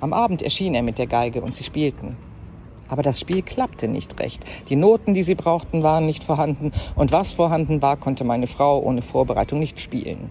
Am 0.00 0.12
Abend 0.12 0.42
erschien 0.42 0.74
er 0.74 0.82
mit 0.82 0.98
der 0.98 1.06
Geige 1.06 1.40
und 1.40 1.56
sie 1.56 1.64
spielten. 1.64 2.16
Aber 2.88 3.02
das 3.02 3.20
Spiel 3.20 3.42
klappte 3.42 3.88
nicht 3.88 4.18
recht. 4.20 4.42
Die 4.68 4.76
Noten, 4.76 5.12
die 5.14 5.22
sie 5.22 5.34
brauchten, 5.34 5.82
waren 5.82 6.06
nicht 6.06 6.24
vorhanden, 6.24 6.72
und 6.94 7.12
was 7.12 7.32
vorhanden 7.32 7.82
war, 7.82 7.96
konnte 7.96 8.24
meine 8.24 8.46
Frau 8.46 8.80
ohne 8.80 9.02
Vorbereitung 9.02 9.58
nicht 9.58 9.80
spielen. 9.80 10.30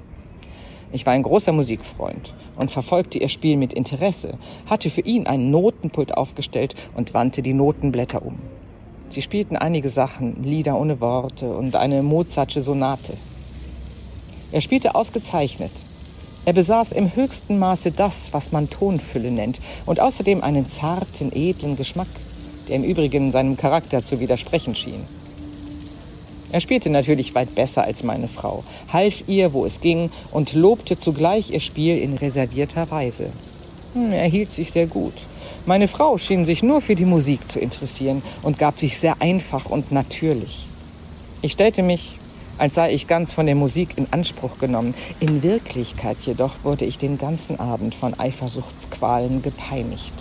Ich 0.91 1.05
war 1.05 1.13
ein 1.13 1.23
großer 1.23 1.51
Musikfreund 1.51 2.33
und 2.55 2.71
verfolgte 2.71 3.19
ihr 3.19 3.29
Spiel 3.29 3.57
mit 3.57 3.73
Interesse, 3.73 4.37
hatte 4.67 4.89
für 4.89 5.01
ihn 5.01 5.27
einen 5.27 5.51
Notenpult 5.51 6.15
aufgestellt 6.15 6.75
und 6.95 7.13
wandte 7.13 7.41
die 7.41 7.53
Notenblätter 7.53 8.25
um. 8.25 8.37
Sie 9.09 9.21
spielten 9.21 9.55
einige 9.55 9.89
Sachen, 9.89 10.43
Lieder 10.43 10.77
ohne 10.77 10.99
Worte 10.99 11.49
und 11.49 11.75
eine 11.75 12.03
Mozartsche 12.03 12.61
Sonate. 12.61 13.13
Er 14.51 14.61
spielte 14.61 14.95
ausgezeichnet. 14.95 15.71
Er 16.45 16.53
besaß 16.53 16.91
im 16.91 17.15
höchsten 17.15 17.57
Maße 17.59 17.91
das, 17.91 18.29
was 18.31 18.51
man 18.51 18.69
Tonfülle 18.69 19.31
nennt, 19.31 19.59
und 19.85 19.99
außerdem 19.99 20.43
einen 20.43 20.69
zarten, 20.69 21.31
edlen 21.33 21.75
Geschmack, 21.75 22.07
der 22.67 22.77
im 22.77 22.83
Übrigen 22.83 23.31
seinem 23.31 23.57
Charakter 23.57 24.03
zu 24.03 24.19
widersprechen 24.19 24.75
schien. 24.75 25.01
Er 26.51 26.61
spielte 26.61 26.89
natürlich 26.89 27.35
weit 27.35 27.55
besser 27.55 27.83
als 27.83 28.03
meine 28.03 28.29
Frau, 28.29 28.63
half 28.91 29.27
ihr, 29.27 29.51
wo 29.51 29.65
es 29.65 29.81
ging, 29.81 30.09
und 30.31 30.53
lobte 30.53 30.97
zugleich 30.97 31.51
ihr 31.51 31.59
Spiel 31.59 31.97
in 31.97 32.15
reservierter 32.17 32.89
Weise. 32.91 33.29
Hm, 33.93 34.13
er 34.13 34.27
hielt 34.27 34.51
sich 34.51 34.71
sehr 34.71 34.87
gut 34.87 35.13
Meine 35.67 35.89
Frau 35.89 36.17
schien 36.17 36.45
sich 36.45 36.63
nur 36.63 36.79
für 36.79 36.95
die 36.95 37.03
Musik 37.03 37.51
zu 37.51 37.59
interessieren 37.59 38.21
und 38.41 38.57
gab 38.57 38.79
sich 38.79 38.99
sehr 38.99 39.21
einfach 39.21 39.65
und 39.65 39.91
natürlich. 39.91 40.65
Ich 41.41 41.51
stellte 41.51 41.83
mich, 41.83 42.17
als 42.57 42.75
sei 42.75 42.93
ich 42.93 43.05
ganz 43.05 43.33
von 43.33 43.47
der 43.47 43.55
Musik 43.55 43.89
in 43.97 44.07
Anspruch 44.11 44.59
genommen. 44.59 44.93
In 45.19 45.43
Wirklichkeit 45.43 46.15
jedoch 46.25 46.63
wurde 46.63 46.85
ich 46.85 46.99
den 46.99 47.17
ganzen 47.17 47.59
Abend 47.59 47.95
von 47.95 48.17
Eifersuchtsqualen 48.17 49.41
gepeinigt. 49.41 50.13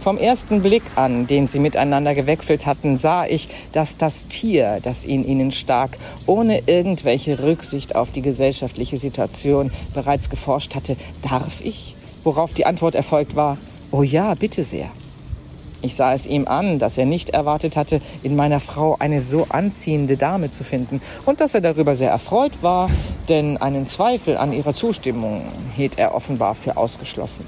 Vom 0.00 0.16
ersten 0.16 0.62
Blick 0.62 0.84
an, 0.94 1.26
den 1.26 1.48
sie 1.48 1.58
miteinander 1.58 2.14
gewechselt 2.14 2.66
hatten, 2.66 2.98
sah 2.98 3.26
ich, 3.26 3.48
dass 3.72 3.96
das 3.96 4.28
Tier, 4.28 4.78
das 4.84 5.02
in 5.02 5.26
ihnen 5.26 5.50
stak, 5.50 5.98
ohne 6.24 6.62
irgendwelche 6.66 7.42
Rücksicht 7.42 7.96
auf 7.96 8.12
die 8.12 8.22
gesellschaftliche 8.22 8.98
Situation 8.98 9.72
bereits 9.92 10.30
geforscht 10.30 10.76
hatte, 10.76 10.96
darf 11.28 11.60
ich? 11.64 11.96
Worauf 12.24 12.52
die 12.52 12.66
Antwort 12.66 12.94
erfolgt 12.94 13.36
war, 13.36 13.56
oh 13.90 14.02
ja, 14.02 14.34
bitte 14.34 14.64
sehr. 14.64 14.90
Ich 15.82 15.94
sah 15.94 16.12
es 16.12 16.26
ihm 16.26 16.46
an, 16.46 16.78
dass 16.78 16.98
er 16.98 17.06
nicht 17.06 17.30
erwartet 17.30 17.74
hatte, 17.74 18.02
in 18.22 18.36
meiner 18.36 18.60
Frau 18.60 18.96
eine 18.98 19.22
so 19.22 19.46
anziehende 19.48 20.18
Dame 20.18 20.52
zu 20.52 20.62
finden 20.62 21.00
und 21.24 21.40
dass 21.40 21.54
er 21.54 21.62
darüber 21.62 21.96
sehr 21.96 22.10
erfreut 22.10 22.62
war, 22.62 22.90
denn 23.30 23.56
einen 23.56 23.88
Zweifel 23.88 24.36
an 24.36 24.52
ihrer 24.52 24.74
Zustimmung 24.74 25.40
hielt 25.74 25.98
er 25.98 26.14
offenbar 26.14 26.54
für 26.54 26.76
ausgeschlossen. 26.76 27.46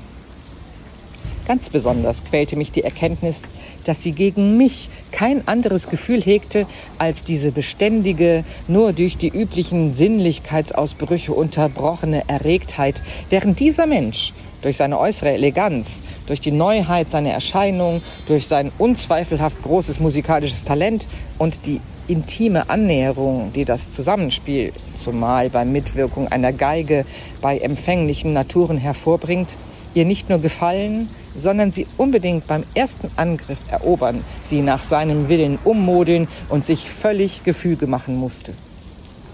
Ganz 1.47 1.69
besonders 1.69 2.25
quälte 2.25 2.57
mich 2.57 2.73
die 2.73 2.85
Erkenntnis, 2.85 3.43
dass 3.85 4.02
sie 4.02 4.12
gegen 4.12 4.57
mich 4.57 4.88
kein 5.11 5.47
anderes 5.47 5.88
Gefühl 5.91 6.23
hegte 6.23 6.67
als 6.99 7.25
diese 7.25 7.50
beständige, 7.50 8.45
nur 8.69 8.93
durch 8.93 9.19
die 9.19 9.29
üblichen 9.29 9.95
Sinnlichkeitsausbrüche 9.95 11.35
unterbrochene 11.35 12.23
Erregtheit, 12.29 13.02
während 13.29 13.61
dieser 13.61 13.87
Mensch 13.87 14.33
durch 14.62 14.76
seine 14.76 14.99
äußere 14.99 15.33
Eleganz, 15.33 16.02
durch 16.26 16.40
die 16.40 16.52
Neuheit 16.52 17.11
seiner 17.11 17.31
Erscheinung, 17.31 18.00
durch 18.26 18.47
sein 18.47 18.73
unzweifelhaft 18.78 19.62
großes 19.62 20.00
musikalisches 20.00 20.64
Talent 20.64 21.07
und 21.38 21.66
die 21.66 21.81
intime 22.09 22.69
Annäherung, 22.69 23.52
die 23.54 23.64
das 23.64 23.90
Zusammenspiel, 23.90 24.73
zumal 24.95 25.50
bei 25.50 25.64
Mitwirkung 25.64 26.28
einer 26.28 26.52
Geige 26.52 27.04
bei 27.40 27.59
empfänglichen 27.59 28.33
Naturen 28.33 28.78
hervorbringt, 28.78 29.57
ihr 29.95 30.04
nicht 30.04 30.28
nur 30.28 30.38
gefallen, 30.38 31.09
sondern 31.37 31.73
sie 31.73 31.87
unbedingt 31.97 32.47
beim 32.47 32.64
ersten 32.75 33.11
Angriff 33.16 33.59
erobern, 33.71 34.25
sie 34.45 34.62
nach 34.62 34.85
seinem 34.85 35.28
Willen 35.28 35.59
ummodeln 35.64 36.28
und 36.49 36.66
sich 36.66 36.90
völlig 36.90 37.45
Gefüge 37.45 37.87
machen 37.87 38.16
musste. 38.16 38.52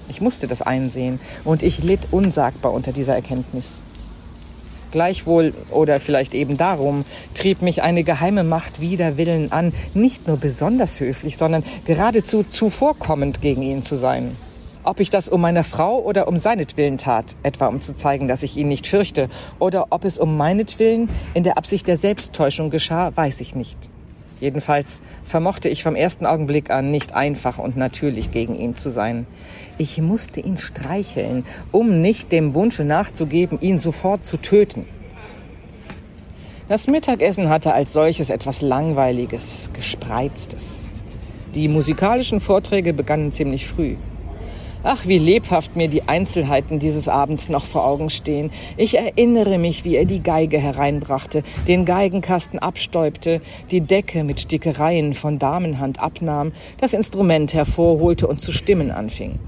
Ich 0.08 0.20
musste 0.20 0.47
das 0.47 0.62
einsehen 0.62 1.20
und 1.44 1.62
ich 1.62 1.82
litt 1.82 2.00
unsagbar 2.11 2.73
unter 2.73 2.92
dieser 2.92 3.14
Erkenntnis. 3.14 3.80
Gleichwohl 4.90 5.54
oder 5.71 6.00
vielleicht 6.00 6.35
eben 6.35 6.57
darum 6.57 7.04
trieb 7.35 7.62
mich 7.62 7.83
eine 7.83 8.04
geheime 8.04 8.45
Macht 8.45 8.80
wider 8.80 9.16
Willen 9.16 9.52
an, 9.52 9.73
nicht 9.95 10.26
nur 10.26 10.37
besonders 10.37 11.00
höflich, 11.00 11.37
sondern 11.37 11.64
geradezu 11.87 12.42
zuvorkommend 12.42 13.40
gegen 13.40 13.62
ihn 13.62 13.83
zu 13.83 13.97
sein. 13.97 14.37
Ob 14.85 15.00
ich 15.00 15.11
das 15.11 15.28
um 15.28 15.40
meiner 15.40 15.64
Frau 15.64 15.99
oder 16.00 16.28
um 16.28 16.38
seinetwillen 16.38 16.97
tat, 16.97 17.37
etwa 17.42 17.66
um 17.66 17.83
zu 17.83 17.95
zeigen, 17.95 18.28
dass 18.28 18.42
ich 18.42 18.57
ihn 18.57 18.68
nicht 18.68 18.87
fürchte, 18.87 19.28
oder 19.59 19.88
ob 19.90 20.04
es 20.04 20.18
um 20.18 20.37
meinetwillen 20.37 21.11
in 21.35 21.45
der 21.45 21.59
Absicht 21.59 21.87
der 21.88 21.99
Selbsttäuschung 21.99 22.71
geschah, 22.71 23.12
weiß 23.14 23.40
ich 23.40 23.54
nicht. 23.54 23.76
Jedenfalls 24.40 25.00
vermochte 25.25 25.68
ich 25.68 25.83
vom 25.83 25.97
ersten 25.97 26.25
Augenblick 26.25 26.71
an 26.71 26.90
nicht 26.90 27.14
einfach 27.14 27.59
und 27.59 27.76
natürlich 27.76 28.30
gegen 28.30 28.54
ihn 28.54 28.76
zu 28.76 28.90
sein. 28.90 29.26
Ich 29.78 30.00
musste 30.00 30.40
ihn 30.40 30.59
streicheln, 30.59 31.45
um 31.73 32.00
nicht 32.00 32.30
dem 32.30 32.54
Wunsche 32.54 32.85
nachzugeben, 32.85 33.61
ihn 33.61 33.78
sofort 33.78 34.25
zu 34.25 34.37
töten. 34.37 34.87
Das 36.68 36.87
Mittagessen 36.87 37.49
hatte 37.49 37.73
als 37.73 37.92
solches 37.92 38.30
etwas 38.30 38.61
Langweiliges, 38.61 39.71
Gespreiztes. 39.73 40.87
Die 41.54 41.66
musikalischen 41.66 42.40
Vorträge 42.40 42.92
begannen 42.92 43.33
ziemlich 43.33 43.66
früh. 43.66 43.97
Ach, 44.90 45.07
wie 45.07 45.18
lebhaft 45.18 45.76
mir 45.76 45.88
die 45.88 46.09
Einzelheiten 46.09 46.78
dieses 46.78 47.09
Abends 47.09 47.50
noch 47.50 47.66
vor 47.66 47.85
Augen 47.85 48.09
stehen. 48.09 48.50
Ich 48.78 48.97
erinnere 48.97 49.59
mich, 49.59 49.85
wie 49.85 49.97
er 49.97 50.07
die 50.07 50.23
Geige 50.23 50.59
hereinbrachte, 50.59 51.42
den 51.66 51.85
Geigenkasten 51.85 52.59
abstäubte, 52.59 53.42
die 53.71 53.83
Decke 53.83 54.25
mit 54.25 54.40
Stickereien 54.40 55.12
von 55.12 55.38
Damenhand 55.38 56.00
abnahm, 56.00 56.52
das 56.80 56.95
Instrument 56.95 57.52
hervorholte 57.52 58.26
und 58.26 58.40
zu 58.40 58.50
stimmen 58.50 58.90
anfing. 58.90 59.38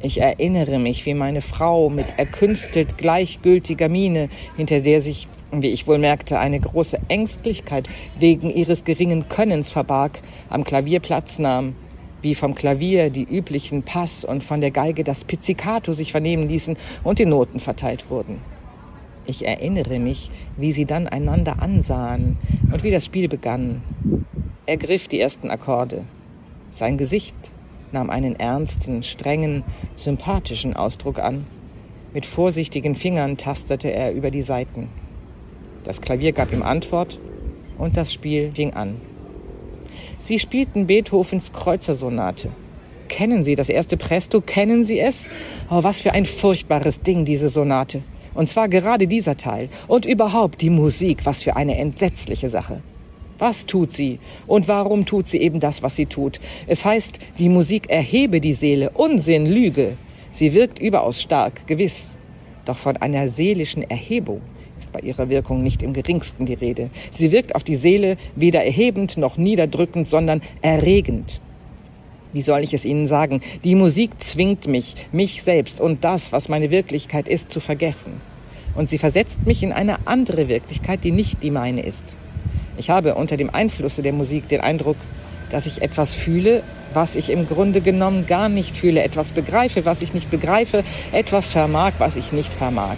Ich 0.00 0.20
erinnere 0.20 0.78
mich, 0.78 1.06
wie 1.06 1.14
meine 1.14 1.42
Frau 1.42 1.90
mit 1.90 2.06
erkünstelt 2.16 2.98
gleichgültiger 2.98 3.88
Miene, 3.88 4.28
hinter 4.56 4.78
der 4.78 5.00
sich, 5.00 5.26
wie 5.50 5.70
ich 5.70 5.88
wohl 5.88 5.98
merkte, 5.98 6.38
eine 6.38 6.60
große 6.60 7.00
Ängstlichkeit 7.08 7.88
wegen 8.20 8.48
ihres 8.48 8.84
geringen 8.84 9.28
Könnens 9.28 9.72
verbarg, 9.72 10.20
am 10.48 10.62
Klavier 10.62 11.00
Platz 11.00 11.40
nahm, 11.40 11.74
wie 12.22 12.34
vom 12.34 12.54
Klavier 12.54 13.10
die 13.10 13.24
üblichen 13.24 13.82
Pass 13.82 14.24
und 14.24 14.42
von 14.42 14.60
der 14.60 14.70
Geige 14.70 15.04
das 15.04 15.24
Pizzicato 15.24 15.92
sich 15.92 16.12
vernehmen 16.12 16.48
ließen 16.48 16.76
und 17.04 17.18
die 17.18 17.26
Noten 17.26 17.60
verteilt 17.60 18.10
wurden. 18.10 18.40
Ich 19.26 19.46
erinnere 19.46 19.98
mich, 19.98 20.30
wie 20.56 20.72
sie 20.72 20.86
dann 20.86 21.06
einander 21.06 21.60
ansahen 21.60 22.38
und 22.72 22.82
wie 22.82 22.90
das 22.90 23.04
Spiel 23.04 23.28
begann. 23.28 23.82
Er 24.66 24.78
griff 24.78 25.06
die 25.08 25.20
ersten 25.20 25.50
Akkorde. 25.50 26.04
Sein 26.70 26.96
Gesicht 26.96 27.36
nahm 27.92 28.10
einen 28.10 28.38
ernsten, 28.38 29.02
strengen, 29.02 29.64
sympathischen 29.96 30.74
Ausdruck 30.74 31.18
an. 31.18 31.46
Mit 32.14 32.26
vorsichtigen 32.26 32.94
Fingern 32.94 33.36
tastete 33.36 33.92
er 33.92 34.12
über 34.12 34.30
die 34.30 34.42
Saiten. 34.42 34.88
Das 35.84 36.00
Klavier 36.00 36.32
gab 36.32 36.52
ihm 36.52 36.62
Antwort 36.62 37.20
und 37.76 37.96
das 37.96 38.12
Spiel 38.12 38.52
fing 38.54 38.72
an. 38.74 39.00
Sie 40.20 40.38
spielten 40.38 40.86
Beethovens 40.86 41.52
Kreuzersonate. 41.52 42.50
Kennen 43.08 43.44
Sie 43.44 43.54
das 43.54 43.68
erste 43.68 43.96
Presto? 43.96 44.40
Kennen 44.40 44.84
Sie 44.84 45.00
es? 45.00 45.30
Oh, 45.70 45.82
was 45.82 46.00
für 46.00 46.12
ein 46.12 46.26
furchtbares 46.26 47.00
Ding, 47.00 47.24
diese 47.24 47.48
Sonate. 47.48 48.02
Und 48.34 48.48
zwar 48.48 48.68
gerade 48.68 49.06
dieser 49.06 49.36
Teil. 49.36 49.68
Und 49.86 50.04
überhaupt 50.04 50.60
die 50.60 50.70
Musik, 50.70 51.24
was 51.24 51.42
für 51.42 51.56
eine 51.56 51.78
entsetzliche 51.78 52.48
Sache. 52.48 52.82
Was 53.38 53.66
tut 53.66 53.92
sie? 53.92 54.18
Und 54.46 54.66
warum 54.66 55.06
tut 55.06 55.28
sie 55.28 55.38
eben 55.38 55.60
das, 55.60 55.82
was 55.82 55.96
sie 55.96 56.06
tut? 56.06 56.40
Es 56.66 56.84
heißt, 56.84 57.20
die 57.38 57.48
Musik 57.48 57.88
erhebe 57.88 58.40
die 58.40 58.52
Seele. 58.52 58.90
Unsinn, 58.90 59.46
Lüge. 59.46 59.96
Sie 60.30 60.52
wirkt 60.52 60.80
überaus 60.80 61.22
stark, 61.22 61.66
gewiss. 61.66 62.14
Doch 62.64 62.76
von 62.76 62.96
einer 62.96 63.28
seelischen 63.28 63.88
Erhebung 63.88 64.42
ist 64.78 64.92
bei 64.92 65.00
ihrer 65.00 65.28
Wirkung 65.28 65.62
nicht 65.62 65.82
im 65.82 65.92
geringsten 65.92 66.46
die 66.46 66.54
Rede. 66.54 66.90
Sie 67.10 67.32
wirkt 67.32 67.54
auf 67.54 67.64
die 67.64 67.76
Seele 67.76 68.16
weder 68.36 68.64
erhebend 68.64 69.16
noch 69.16 69.36
niederdrückend, 69.36 70.08
sondern 70.08 70.42
erregend. 70.62 71.40
Wie 72.32 72.42
soll 72.42 72.62
ich 72.62 72.74
es 72.74 72.84
Ihnen 72.84 73.06
sagen? 73.06 73.40
Die 73.64 73.74
Musik 73.74 74.10
zwingt 74.18 74.66
mich, 74.66 74.94
mich 75.12 75.42
selbst 75.42 75.80
und 75.80 76.04
das, 76.04 76.32
was 76.32 76.48
meine 76.48 76.70
Wirklichkeit 76.70 77.26
ist, 77.26 77.50
zu 77.50 77.60
vergessen. 77.60 78.20
Und 78.74 78.88
sie 78.88 78.98
versetzt 78.98 79.46
mich 79.46 79.62
in 79.62 79.72
eine 79.72 80.06
andere 80.06 80.48
Wirklichkeit, 80.48 81.02
die 81.04 81.10
nicht 81.10 81.42
die 81.42 81.50
meine 81.50 81.82
ist. 81.82 82.16
Ich 82.76 82.90
habe 82.90 83.14
unter 83.14 83.36
dem 83.36 83.50
Einflusse 83.50 84.02
der 84.02 84.12
Musik 84.12 84.48
den 84.48 84.60
Eindruck, 84.60 84.96
dass 85.50 85.66
ich 85.66 85.82
etwas 85.82 86.14
fühle, 86.14 86.62
was 86.94 87.16
ich 87.16 87.30
im 87.30 87.46
Grunde 87.46 87.80
genommen 87.80 88.26
gar 88.26 88.48
nicht 88.48 88.76
fühle, 88.76 89.02
etwas 89.02 89.32
begreife, 89.32 89.84
was 89.84 90.02
ich 90.02 90.14
nicht 90.14 90.30
begreife, 90.30 90.84
etwas 91.12 91.48
vermag, 91.48 91.94
was 91.98 92.16
ich 92.16 92.32
nicht 92.32 92.52
vermag. 92.54 92.96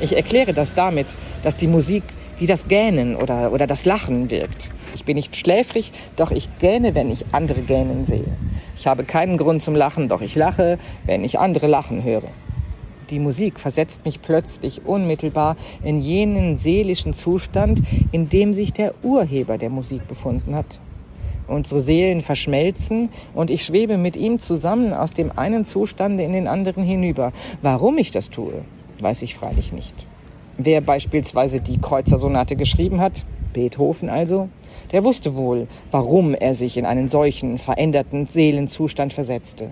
Ich 0.00 0.14
erkläre 0.14 0.52
das 0.52 0.74
damit, 0.74 1.06
dass 1.42 1.56
die 1.56 1.66
Musik 1.66 2.04
wie 2.38 2.46
das 2.46 2.68
Gähnen 2.68 3.16
oder, 3.16 3.52
oder 3.52 3.66
das 3.66 3.84
Lachen 3.84 4.30
wirkt. 4.30 4.70
Ich 4.94 5.04
bin 5.04 5.16
nicht 5.16 5.36
schläfrig, 5.36 5.92
doch 6.16 6.30
ich 6.30 6.48
gähne, 6.60 6.94
wenn 6.94 7.10
ich 7.10 7.24
andere 7.32 7.62
gähnen 7.62 8.06
sehe. 8.06 8.36
Ich 8.76 8.86
habe 8.86 9.02
keinen 9.02 9.36
Grund 9.36 9.62
zum 9.62 9.74
Lachen, 9.74 10.08
doch 10.08 10.20
ich 10.20 10.36
lache, 10.36 10.78
wenn 11.04 11.24
ich 11.24 11.38
andere 11.40 11.66
lachen 11.66 12.04
höre. 12.04 12.30
Die 13.10 13.18
Musik 13.18 13.58
versetzt 13.58 14.04
mich 14.04 14.22
plötzlich 14.22 14.84
unmittelbar 14.84 15.56
in 15.82 16.00
jenen 16.00 16.58
seelischen 16.58 17.14
Zustand, 17.14 17.82
in 18.12 18.28
dem 18.28 18.52
sich 18.52 18.72
der 18.72 18.94
Urheber 19.02 19.58
der 19.58 19.70
Musik 19.70 20.06
befunden 20.06 20.54
hat. 20.54 20.78
Unsere 21.48 21.80
Seelen 21.80 22.20
verschmelzen 22.20 23.08
und 23.34 23.50
ich 23.50 23.64
schwebe 23.64 23.96
mit 23.96 24.16
ihm 24.16 24.38
zusammen 24.38 24.92
aus 24.92 25.12
dem 25.12 25.36
einen 25.36 25.64
Zustande 25.64 26.22
in 26.22 26.34
den 26.34 26.46
anderen 26.46 26.84
hinüber. 26.84 27.32
Warum 27.62 27.96
ich 27.96 28.10
das 28.10 28.28
tue, 28.28 28.62
weiß 29.02 29.22
ich 29.22 29.34
freilich 29.34 29.72
nicht. 29.72 29.94
Wer 30.56 30.80
beispielsweise 30.80 31.60
die 31.60 31.78
Kreuzersonate 31.78 32.56
geschrieben 32.56 33.00
hat, 33.00 33.24
Beethoven 33.52 34.08
also, 34.08 34.48
der 34.92 35.04
wusste 35.04 35.36
wohl, 35.36 35.68
warum 35.90 36.34
er 36.34 36.54
sich 36.54 36.76
in 36.76 36.86
einen 36.86 37.08
solchen 37.08 37.58
veränderten 37.58 38.26
Seelenzustand 38.26 39.12
versetzte. 39.12 39.70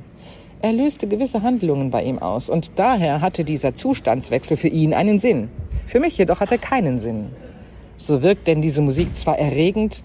Er 0.62 0.73
löste 0.73 1.06
gewisse 1.06 1.42
Handlungen 1.42 1.90
bei 1.90 2.02
ihm 2.02 2.18
aus 2.18 2.49
und 2.49 2.73
daher 2.76 3.21
hatte 3.21 3.45
dieser 3.45 3.75
Zustandswechsel 3.75 4.56
für 4.56 4.68
ihn 4.68 4.95
einen 4.95 5.18
Sinn. 5.18 5.49
Für 5.87 6.00
mich 6.00 6.16
jedoch 6.18 6.40
hat 6.40 6.50
er 6.50 6.59
keinen 6.59 6.99
Sinn. 6.99 7.26
So 7.99 8.23
wirkt 8.23 8.47
denn 8.47 8.62
diese 8.62 8.80
Musik 8.80 9.16
zwar 9.16 9.38
erregend, 9.38 10.02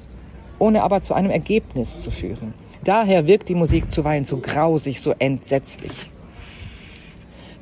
ohne 0.60 0.84
aber 0.84 1.02
zu 1.02 1.14
einem 1.14 1.32
Ergebnis 1.32 2.00
zu 2.00 2.12
führen. 2.12 2.54
Daher 2.84 3.28
wirkt 3.28 3.50
die 3.50 3.56
Musik 3.56 3.92
zuweilen 3.92 4.26
so 4.26 4.38
grausig, 4.38 5.02
so 5.02 5.14
entsetzlich. 5.18 6.12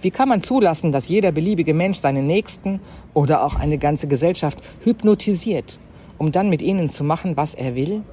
Wie 0.02 0.12
kann 0.12 0.30
man 0.30 0.42
zulassen, 0.42 0.94
dass 0.94 1.10
jeder 1.10 1.34
beliebige 1.34 1.74
Mensch 1.74 1.98
seinen 1.98 2.26
Nächsten 2.26 2.80
oder 3.14 3.44
auch 3.44 3.56
eine 3.56 3.78
ganze 3.78 4.08
Gesellschaft 4.08 4.58
hypnotisiert, 4.84 5.78
um 6.18 6.32
dann 6.32 6.50
mit 6.50 6.62
ihnen 6.62 6.90
zu 6.90 7.04
machen, 7.04 7.36
was 7.36 7.54
er 7.54 7.76
will? 7.76 8.04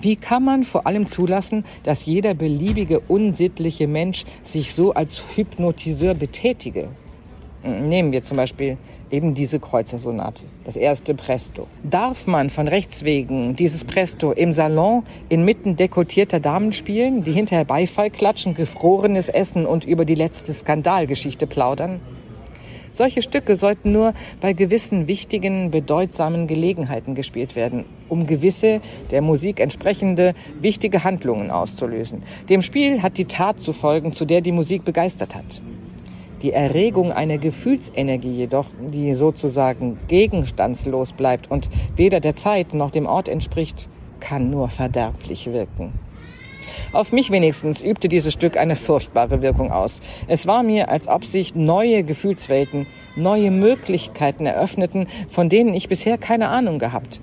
Wie 0.00 0.16
kann 0.16 0.44
man 0.44 0.64
vor 0.64 0.86
allem 0.86 1.06
zulassen, 1.06 1.64
dass 1.84 2.04
jeder 2.04 2.34
beliebige 2.34 3.00
unsittliche 3.00 3.86
Mensch 3.86 4.24
sich 4.42 4.74
so 4.74 4.92
als 4.92 5.24
Hypnotiseur 5.36 6.14
betätige? 6.14 6.88
Nehmen 7.62 8.12
wir 8.12 8.22
zum 8.22 8.36
Beispiel 8.36 8.76
eben 9.10 9.34
diese 9.34 9.60
Kreuzersonate, 9.60 10.44
das 10.64 10.76
erste 10.76 11.14
Presto. 11.14 11.66
Darf 11.82 12.26
man 12.26 12.50
von 12.50 12.68
Rechts 12.68 13.04
wegen 13.04 13.56
dieses 13.56 13.84
Presto 13.84 14.32
im 14.32 14.52
Salon 14.52 15.04
inmitten 15.28 15.76
dekotierter 15.76 16.40
Damen 16.40 16.72
spielen, 16.72 17.24
die 17.24 17.32
hinterher 17.32 17.64
Beifall 17.64 18.10
klatschen, 18.10 18.54
gefrorenes 18.54 19.28
Essen 19.28 19.66
und 19.66 19.84
über 19.84 20.04
die 20.04 20.14
letzte 20.14 20.52
Skandalgeschichte 20.52 21.46
plaudern? 21.46 22.00
Solche 22.96 23.20
Stücke 23.20 23.56
sollten 23.56 23.92
nur 23.92 24.14
bei 24.40 24.54
gewissen 24.54 25.06
wichtigen, 25.06 25.70
bedeutsamen 25.70 26.46
Gelegenheiten 26.46 27.14
gespielt 27.14 27.54
werden, 27.54 27.84
um 28.08 28.26
gewisse 28.26 28.78
der 29.10 29.20
Musik 29.20 29.60
entsprechende 29.60 30.32
wichtige 30.62 31.04
Handlungen 31.04 31.50
auszulösen. 31.50 32.22
Dem 32.48 32.62
Spiel 32.62 33.02
hat 33.02 33.18
die 33.18 33.26
Tat 33.26 33.60
zu 33.60 33.74
folgen, 33.74 34.14
zu 34.14 34.24
der 34.24 34.40
die 34.40 34.52
Musik 34.52 34.86
begeistert 34.86 35.34
hat. 35.34 35.60
Die 36.42 36.52
Erregung 36.52 37.12
einer 37.12 37.38
Gefühlsenergie 37.38 38.32
jedoch, 38.32 38.66
die 38.92 39.14
sozusagen 39.14 39.96
gegenstandslos 40.06 41.12
bleibt 41.12 41.50
und 41.50 41.70
weder 41.96 42.20
der 42.20 42.36
Zeit 42.36 42.74
noch 42.74 42.90
dem 42.90 43.06
Ort 43.06 43.28
entspricht, 43.28 43.88
kann 44.20 44.50
nur 44.50 44.68
verderblich 44.68 45.46
wirken. 45.50 45.92
Auf 46.92 47.12
mich 47.12 47.30
wenigstens 47.30 47.82
übte 47.82 48.08
dieses 48.08 48.34
Stück 48.34 48.56
eine 48.56 48.76
furchtbare 48.76 49.40
Wirkung 49.40 49.72
aus. 49.72 50.00
Es 50.28 50.46
war 50.46 50.62
mir, 50.62 50.90
als 50.90 51.08
ob 51.08 51.24
sich 51.24 51.54
neue 51.54 52.02
Gefühlswelten, 52.02 52.86
neue 53.16 53.50
Möglichkeiten 53.50 54.44
eröffneten, 54.44 55.06
von 55.28 55.48
denen 55.48 55.74
ich 55.74 55.88
bisher 55.88 56.18
keine 56.18 56.48
Ahnung 56.48 56.78
gehabt. 56.78 57.20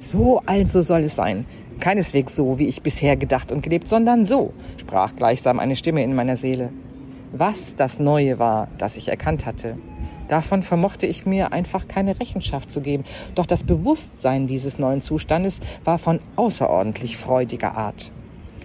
So 0.00 0.42
also 0.46 0.82
soll 0.82 1.04
es 1.04 1.14
sein. 1.14 1.44
Keineswegs 1.78 2.34
so, 2.34 2.58
wie 2.58 2.66
ich 2.66 2.82
bisher 2.82 3.16
gedacht 3.16 3.52
und 3.52 3.62
gelebt, 3.62 3.88
sondern 3.88 4.24
so, 4.24 4.52
sprach 4.76 5.14
gleichsam 5.14 5.60
eine 5.60 5.76
Stimme 5.76 6.02
in 6.02 6.14
meiner 6.14 6.36
Seele 6.36 6.70
was 7.32 7.76
das 7.76 7.98
Neue 7.98 8.38
war, 8.38 8.68
das 8.78 8.96
ich 8.96 9.08
erkannt 9.08 9.46
hatte. 9.46 9.76
Davon 10.28 10.62
vermochte 10.62 11.06
ich 11.06 11.24
mir 11.24 11.52
einfach 11.52 11.86
keine 11.86 12.18
Rechenschaft 12.18 12.72
zu 12.72 12.80
geben. 12.80 13.04
Doch 13.34 13.46
das 13.46 13.62
Bewusstsein 13.62 14.46
dieses 14.46 14.78
neuen 14.78 15.00
Zustandes 15.00 15.60
war 15.84 15.98
von 15.98 16.20
außerordentlich 16.34 17.16
freudiger 17.16 17.76
Art. 17.76 18.12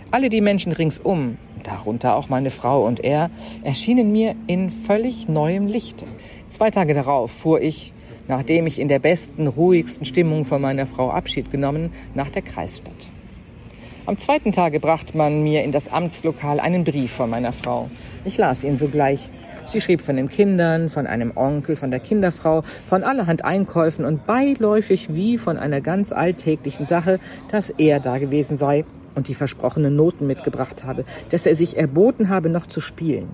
Alle 0.09 0.29
die 0.29 0.41
Menschen 0.41 0.71
ringsum, 0.71 1.37
darunter 1.63 2.15
auch 2.15 2.29
meine 2.29 2.51
Frau 2.51 2.85
und 2.85 2.99
er, 3.01 3.29
erschienen 3.63 4.11
mir 4.11 4.35
in 4.47 4.71
völlig 4.71 5.29
neuem 5.29 5.67
Lichte. 5.67 6.05
Zwei 6.49 6.71
Tage 6.71 6.93
darauf 6.93 7.31
fuhr 7.31 7.61
ich, 7.61 7.93
nachdem 8.27 8.67
ich 8.67 8.79
in 8.79 8.87
der 8.87 8.99
besten, 8.99 9.47
ruhigsten 9.47 10.05
Stimmung 10.05 10.45
von 10.45 10.61
meiner 10.61 10.87
Frau 10.87 11.11
Abschied 11.11 11.51
genommen, 11.51 11.93
nach 12.13 12.29
der 12.29 12.41
Kreisstadt. 12.41 13.10
Am 14.07 14.17
zweiten 14.17 14.51
Tage 14.51 14.79
brachte 14.79 15.15
man 15.15 15.43
mir 15.43 15.63
in 15.63 15.71
das 15.71 15.87
Amtslokal 15.87 16.59
einen 16.59 16.83
Brief 16.83 17.11
von 17.11 17.29
meiner 17.29 17.53
Frau. 17.53 17.91
Ich 18.25 18.35
las 18.35 18.63
ihn 18.63 18.75
sogleich. 18.75 19.29
Sie 19.67 19.79
schrieb 19.79 20.01
von 20.01 20.15
den 20.15 20.27
Kindern, 20.27 20.89
von 20.89 21.05
einem 21.05 21.33
Onkel, 21.37 21.75
von 21.75 21.91
der 21.91 21.99
Kinderfrau, 21.99 22.63
von 22.87 23.03
allerhand 23.03 23.45
Einkäufen 23.45 24.03
und 24.03 24.25
beiläufig 24.25 25.13
wie 25.13 25.37
von 25.37 25.57
einer 25.57 25.81
ganz 25.81 26.11
alltäglichen 26.11 26.87
Sache, 26.87 27.19
dass 27.51 27.69
er 27.69 27.99
da 27.99 28.17
gewesen 28.17 28.57
sei 28.57 28.85
und 29.13 29.27
die 29.27 29.35
versprochenen 29.35 29.95
Noten 29.95 30.25
mitgebracht 30.25 30.83
habe, 30.83 31.05
dass 31.29 31.45
er 31.45 31.53
sich 31.53 31.77
erboten 31.77 32.29
habe, 32.29 32.49
noch 32.49 32.65
zu 32.65 32.81
spielen. 32.81 33.29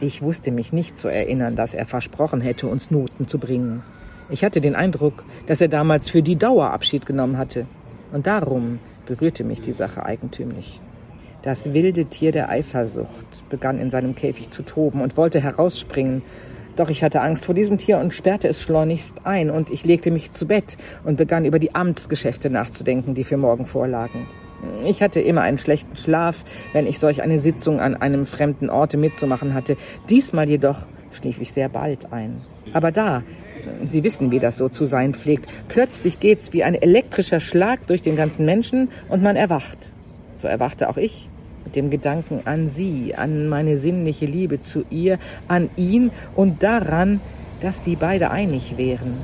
Ich 0.00 0.22
wusste 0.22 0.50
mich 0.50 0.72
nicht 0.72 0.98
zu 0.98 1.06
erinnern, 1.06 1.54
dass 1.54 1.74
er 1.74 1.86
versprochen 1.86 2.40
hätte, 2.40 2.66
uns 2.66 2.90
Noten 2.90 3.28
zu 3.28 3.38
bringen. 3.38 3.84
Ich 4.28 4.42
hatte 4.42 4.60
den 4.60 4.74
Eindruck, 4.74 5.24
dass 5.46 5.60
er 5.60 5.68
damals 5.68 6.10
für 6.10 6.22
die 6.22 6.36
Dauer 6.36 6.72
Abschied 6.72 7.06
genommen 7.06 7.38
hatte. 7.38 7.66
Und 8.10 8.26
darum 8.26 8.80
berührte 9.08 9.42
mich 9.42 9.60
die 9.62 9.72
Sache 9.72 10.04
eigentümlich. 10.04 10.80
Das 11.42 11.72
wilde 11.72 12.04
Tier 12.04 12.30
der 12.30 12.50
Eifersucht 12.50 13.48
begann 13.48 13.78
in 13.78 13.90
seinem 13.90 14.14
Käfig 14.14 14.50
zu 14.50 14.62
toben 14.62 15.00
und 15.00 15.16
wollte 15.16 15.40
herausspringen. 15.40 16.22
Doch 16.76 16.90
ich 16.90 17.02
hatte 17.02 17.22
Angst 17.22 17.46
vor 17.46 17.54
diesem 17.54 17.78
Tier 17.78 17.98
und 17.98 18.12
sperrte 18.12 18.48
es 18.48 18.60
schleunigst 18.62 19.24
ein, 19.24 19.50
und 19.50 19.70
ich 19.70 19.84
legte 19.84 20.10
mich 20.10 20.32
zu 20.32 20.46
Bett 20.46 20.76
und 21.04 21.16
begann 21.16 21.44
über 21.44 21.58
die 21.58 21.74
Amtsgeschäfte 21.74 22.50
nachzudenken, 22.50 23.14
die 23.14 23.24
für 23.24 23.38
morgen 23.38 23.66
vorlagen. 23.66 24.28
Ich 24.84 25.02
hatte 25.02 25.20
immer 25.20 25.40
einen 25.40 25.58
schlechten 25.58 25.96
Schlaf, 25.96 26.44
wenn 26.72 26.86
ich 26.86 26.98
solch 26.98 27.22
eine 27.22 27.38
Sitzung 27.38 27.80
an 27.80 27.96
einem 27.96 28.26
fremden 28.26 28.68
Orte 28.68 28.96
mitzumachen 28.96 29.54
hatte. 29.54 29.76
Diesmal 30.10 30.48
jedoch 30.48 30.82
schlief 31.12 31.40
ich 31.40 31.52
sehr 31.52 31.68
bald 31.68 32.12
ein. 32.12 32.42
Aber 32.72 32.92
da, 32.92 33.22
Sie 33.84 34.04
wissen, 34.04 34.30
wie 34.30 34.38
das 34.38 34.58
so 34.58 34.68
zu 34.68 34.84
sein 34.84 35.14
pflegt. 35.14 35.46
Plötzlich 35.68 36.20
geht's 36.20 36.52
wie 36.52 36.64
ein 36.64 36.74
elektrischer 36.74 37.40
Schlag 37.40 37.86
durch 37.86 38.02
den 38.02 38.16
ganzen 38.16 38.44
Menschen 38.44 38.88
und 39.08 39.22
man 39.22 39.36
erwacht. 39.36 39.90
So 40.38 40.48
erwachte 40.48 40.88
auch 40.88 40.96
ich 40.96 41.28
mit 41.64 41.76
dem 41.76 41.90
Gedanken 41.90 42.40
an 42.44 42.68
Sie, 42.68 43.14
an 43.14 43.48
meine 43.48 43.76
sinnliche 43.76 44.24
Liebe 44.26 44.60
zu 44.60 44.84
ihr, 44.88 45.18
an 45.48 45.68
ihn 45.76 46.10
und 46.34 46.62
daran, 46.62 47.20
dass 47.60 47.84
sie 47.84 47.96
beide 47.96 48.30
einig 48.30 48.78
wären. 48.78 49.18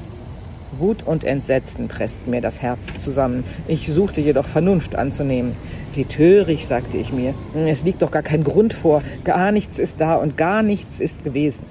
Wut 0.78 1.04
und 1.04 1.24
Entsetzen 1.24 1.88
pressten 1.88 2.30
mir 2.30 2.40
das 2.40 2.60
Herz 2.60 2.86
zusammen. 2.98 3.44
Ich 3.68 3.86
suchte 3.86 4.20
jedoch 4.20 4.46
Vernunft 4.46 4.96
anzunehmen. 4.96 5.52
Wie 5.94 6.04
töricht, 6.04 6.66
sagte 6.66 6.98
ich 6.98 7.12
mir. 7.12 7.34
Es 7.54 7.84
liegt 7.84 8.02
doch 8.02 8.10
gar 8.10 8.22
kein 8.22 8.44
Grund 8.44 8.74
vor. 8.74 9.02
Gar 9.22 9.52
nichts 9.52 9.78
ist 9.78 10.00
da 10.00 10.16
und 10.16 10.36
gar 10.36 10.62
nichts 10.62 11.00
ist 11.00 11.22
gewesen. 11.22 11.64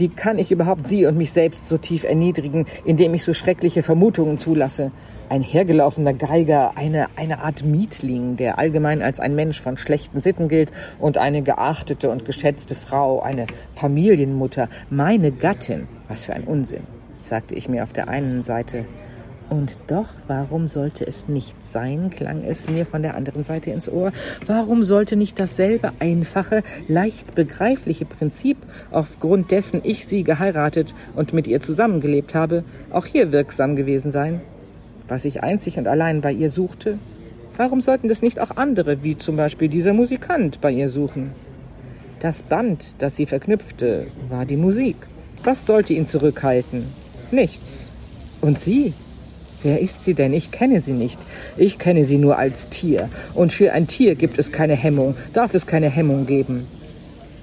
Wie 0.00 0.08
kann 0.08 0.38
ich 0.38 0.50
überhaupt 0.50 0.88
Sie 0.88 1.04
und 1.04 1.18
mich 1.18 1.30
selbst 1.30 1.68
so 1.68 1.76
tief 1.76 2.04
erniedrigen, 2.04 2.64
indem 2.86 3.12
ich 3.12 3.22
so 3.22 3.34
schreckliche 3.34 3.82
Vermutungen 3.82 4.38
zulasse? 4.38 4.92
Ein 5.28 5.42
hergelaufener 5.42 6.14
Geiger, 6.14 6.72
eine, 6.74 7.08
eine 7.16 7.40
Art 7.40 7.66
Mietling, 7.66 8.38
der 8.38 8.58
allgemein 8.58 9.02
als 9.02 9.20
ein 9.20 9.34
Mensch 9.34 9.60
von 9.60 9.76
schlechten 9.76 10.22
Sitten 10.22 10.48
gilt 10.48 10.72
und 11.00 11.18
eine 11.18 11.42
geachtete 11.42 12.08
und 12.08 12.24
geschätzte 12.24 12.74
Frau, 12.74 13.20
eine 13.20 13.46
Familienmutter, 13.74 14.70
meine 14.88 15.32
Gattin. 15.32 15.86
Was 16.08 16.24
für 16.24 16.32
ein 16.32 16.44
Unsinn, 16.44 16.84
sagte 17.20 17.54
ich 17.54 17.68
mir 17.68 17.84
auf 17.84 17.92
der 17.92 18.08
einen 18.08 18.42
Seite 18.42 18.86
und 19.50 19.76
doch, 19.88 20.06
warum 20.28 20.68
sollte 20.68 21.06
es 21.06 21.28
nicht 21.28 21.56
sein, 21.64 22.10
klang 22.10 22.44
es 22.44 22.68
mir 22.68 22.86
von 22.86 23.02
der 23.02 23.16
anderen 23.16 23.44
Seite 23.44 23.70
ins 23.70 23.88
Ohr. 23.88 24.12
Warum 24.46 24.84
sollte 24.84 25.16
nicht 25.16 25.38
dasselbe 25.38 25.92
einfache, 25.98 26.62
leicht 26.88 27.34
begreifliche 27.34 28.04
Prinzip, 28.04 28.56
aufgrund 28.90 29.50
dessen 29.50 29.80
ich 29.82 30.06
sie 30.06 30.22
geheiratet 30.24 30.94
und 31.16 31.32
mit 31.32 31.46
ihr 31.48 31.60
zusammengelebt 31.60 32.34
habe, 32.34 32.64
auch 32.90 33.06
hier 33.06 33.32
wirksam 33.32 33.76
gewesen 33.76 34.12
sein? 34.12 34.40
Was 35.08 35.24
ich 35.24 35.42
einzig 35.42 35.76
und 35.76 35.88
allein 35.88 36.20
bei 36.20 36.32
ihr 36.32 36.50
suchte? 36.50 36.98
Warum 37.56 37.80
sollten 37.80 38.08
das 38.08 38.22
nicht 38.22 38.38
auch 38.38 38.56
andere, 38.56 39.02
wie 39.02 39.18
zum 39.18 39.36
Beispiel 39.36 39.68
dieser 39.68 39.92
Musikant, 39.92 40.60
bei 40.60 40.70
ihr 40.70 40.88
suchen? 40.88 41.32
Das 42.20 42.42
Band, 42.42 42.94
das 42.98 43.16
sie 43.16 43.26
verknüpfte, 43.26 44.06
war 44.28 44.46
die 44.46 44.56
Musik. 44.56 44.96
Was 45.42 45.66
sollte 45.66 45.92
ihn 45.92 46.06
zurückhalten? 46.06 46.84
Nichts. 47.32 47.88
Und 48.40 48.60
sie? 48.60 48.94
Wer 49.62 49.80
ist 49.80 50.04
sie 50.04 50.14
denn? 50.14 50.32
Ich 50.32 50.50
kenne 50.50 50.80
sie 50.80 50.92
nicht. 50.92 51.18
Ich 51.56 51.78
kenne 51.78 52.06
sie 52.06 52.18
nur 52.18 52.38
als 52.38 52.68
Tier. 52.70 53.08
Und 53.34 53.52
für 53.52 53.72
ein 53.72 53.86
Tier 53.86 54.14
gibt 54.14 54.38
es 54.38 54.52
keine 54.52 54.74
Hemmung, 54.74 55.14
darf 55.34 55.54
es 55.54 55.66
keine 55.66 55.90
Hemmung 55.90 56.26
geben. 56.26 56.66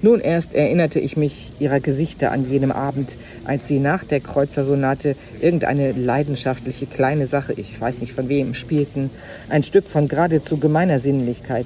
Nun 0.01 0.19
erst 0.19 0.53
erinnerte 0.53 0.99
ich 0.99 1.17
mich 1.17 1.51
ihrer 1.60 1.80
Gesichter 1.80 2.32
an 2.32 2.47
jenem 2.49 2.71
Abend, 2.71 3.17
als 3.45 3.67
sie 3.67 3.80
nach 3.80 4.03
der 4.03 4.19
Kreuzersonate 4.19 5.15
irgendeine 5.41 5.91
leidenschaftliche 5.91 6.86
kleine 6.86 7.25
Sache, 7.25 7.53
ich 7.53 7.80
weiß 7.80 7.99
nicht 7.99 8.13
von 8.13 8.30
wem, 8.30 8.53
spielten, 8.53 9.10
ein 9.49 9.63
Stück 9.63 9.86
von 9.86 10.08
geradezu 10.08 10.58
gemeiner 10.58 10.99
Sinnlichkeit. 10.99 11.65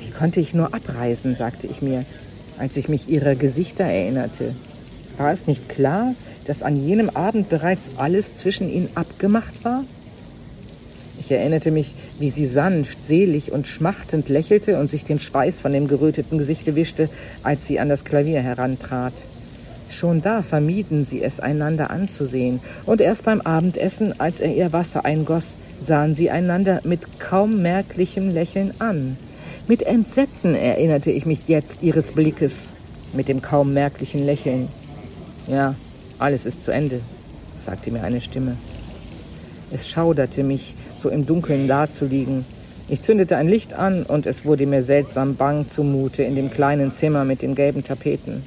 Wie 0.00 0.12
konnte 0.12 0.38
ich 0.38 0.54
nur 0.54 0.74
abreisen, 0.74 1.34
sagte 1.34 1.66
ich 1.66 1.82
mir, 1.82 2.04
als 2.58 2.76
ich 2.76 2.88
mich 2.88 3.08
ihrer 3.08 3.34
Gesichter 3.34 3.84
erinnerte. 3.84 4.54
War 5.18 5.32
es 5.32 5.48
nicht 5.48 5.68
klar, 5.68 6.14
dass 6.46 6.62
an 6.62 6.84
jenem 6.84 7.10
Abend 7.10 7.48
bereits 7.48 7.90
alles 7.96 8.36
zwischen 8.36 8.72
ihnen 8.72 8.88
abgemacht 8.94 9.64
war? 9.64 9.84
Ich 11.20 11.30
erinnerte 11.30 11.70
mich, 11.70 11.94
wie 12.18 12.30
sie 12.30 12.46
sanft, 12.46 13.06
selig 13.06 13.52
und 13.52 13.68
schmachtend 13.68 14.28
lächelte 14.28 14.80
und 14.80 14.90
sich 14.90 15.04
den 15.04 15.20
Schweiß 15.20 15.60
von 15.60 15.72
dem 15.72 15.86
geröteten 15.86 16.38
Gesichte 16.38 16.74
wischte, 16.74 17.08
als 17.42 17.66
sie 17.66 17.78
an 17.78 17.88
das 17.88 18.04
Klavier 18.04 18.40
herantrat. 18.40 19.12
Schon 19.90 20.22
da 20.22 20.42
vermieden 20.42 21.04
sie 21.04 21.22
es, 21.22 21.38
einander 21.38 21.90
anzusehen, 21.90 22.60
und 22.86 23.00
erst 23.00 23.24
beim 23.24 23.40
Abendessen, 23.40 24.18
als 24.18 24.40
er 24.40 24.54
ihr 24.54 24.72
Wasser 24.72 25.04
eingoss, 25.04 25.54
sahen 25.86 26.14
sie 26.14 26.30
einander 26.30 26.80
mit 26.84 27.20
kaum 27.20 27.60
merklichem 27.60 28.30
Lächeln 28.30 28.72
an. 28.78 29.16
Mit 29.68 29.82
Entsetzen 29.82 30.54
erinnerte 30.54 31.10
ich 31.10 31.26
mich 31.26 31.48
jetzt 31.48 31.82
ihres 31.82 32.12
Blickes, 32.12 32.54
mit 33.12 33.28
dem 33.28 33.42
kaum 33.42 33.74
merklichen 33.74 34.24
Lächeln. 34.24 34.68
Ja, 35.46 35.74
alles 36.20 36.46
ist 36.46 36.64
zu 36.64 36.70
Ende, 36.70 37.00
sagte 37.64 37.90
mir 37.90 38.02
eine 38.02 38.20
Stimme. 38.20 38.56
Es 39.72 39.88
schauderte 39.88 40.42
mich, 40.42 40.74
so 41.00 41.08
im 41.08 41.26
Dunkeln 41.26 41.68
dazuliegen. 41.68 42.44
Ich 42.88 43.02
zündete 43.02 43.36
ein 43.36 43.48
Licht 43.48 43.72
an 43.72 44.02
und 44.02 44.26
es 44.26 44.44
wurde 44.44 44.66
mir 44.66 44.82
seltsam 44.82 45.36
bang 45.36 45.66
zumute 45.70 46.22
in 46.22 46.34
dem 46.34 46.50
kleinen 46.50 46.92
Zimmer 46.92 47.24
mit 47.24 47.40
den 47.40 47.54
gelben 47.54 47.84
Tapeten. 47.84 48.42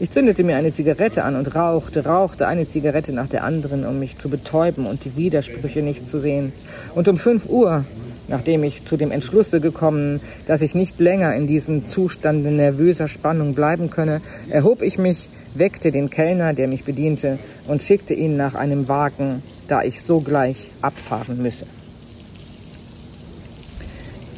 Ich 0.00 0.10
zündete 0.10 0.42
mir 0.42 0.56
eine 0.56 0.72
Zigarette 0.72 1.22
an 1.22 1.36
und 1.36 1.54
rauchte, 1.54 2.04
rauchte 2.04 2.48
eine 2.48 2.68
Zigarette 2.68 3.12
nach 3.12 3.28
der 3.28 3.44
anderen, 3.44 3.86
um 3.86 4.00
mich 4.00 4.18
zu 4.18 4.28
betäuben 4.28 4.86
und 4.86 5.04
die 5.04 5.16
Widersprüche 5.16 5.82
nicht 5.82 6.08
zu 6.08 6.18
sehen. 6.18 6.52
Und 6.96 7.06
um 7.06 7.16
fünf 7.16 7.46
Uhr, 7.46 7.84
nachdem 8.26 8.64
ich 8.64 8.84
zu 8.84 8.96
dem 8.96 9.12
Entschlusse 9.12 9.60
gekommen, 9.60 10.20
dass 10.48 10.62
ich 10.62 10.74
nicht 10.74 10.98
länger 10.98 11.36
in 11.36 11.46
diesem 11.46 11.86
Zustande 11.86 12.50
nervöser 12.50 13.06
Spannung 13.06 13.54
bleiben 13.54 13.88
könne, 13.90 14.20
erhob 14.50 14.82
ich 14.82 14.98
mich, 14.98 15.28
weckte 15.54 15.92
den 15.92 16.10
Kellner, 16.10 16.52
der 16.52 16.68
mich 16.68 16.84
bediente, 16.84 17.38
und 17.66 17.82
schickte 17.82 18.14
ihn 18.14 18.36
nach 18.36 18.54
einem 18.54 18.88
Wagen, 18.88 19.42
da 19.68 19.82
ich 19.82 20.02
sogleich 20.02 20.70
abfahren 20.82 21.42
müsse 21.42 21.66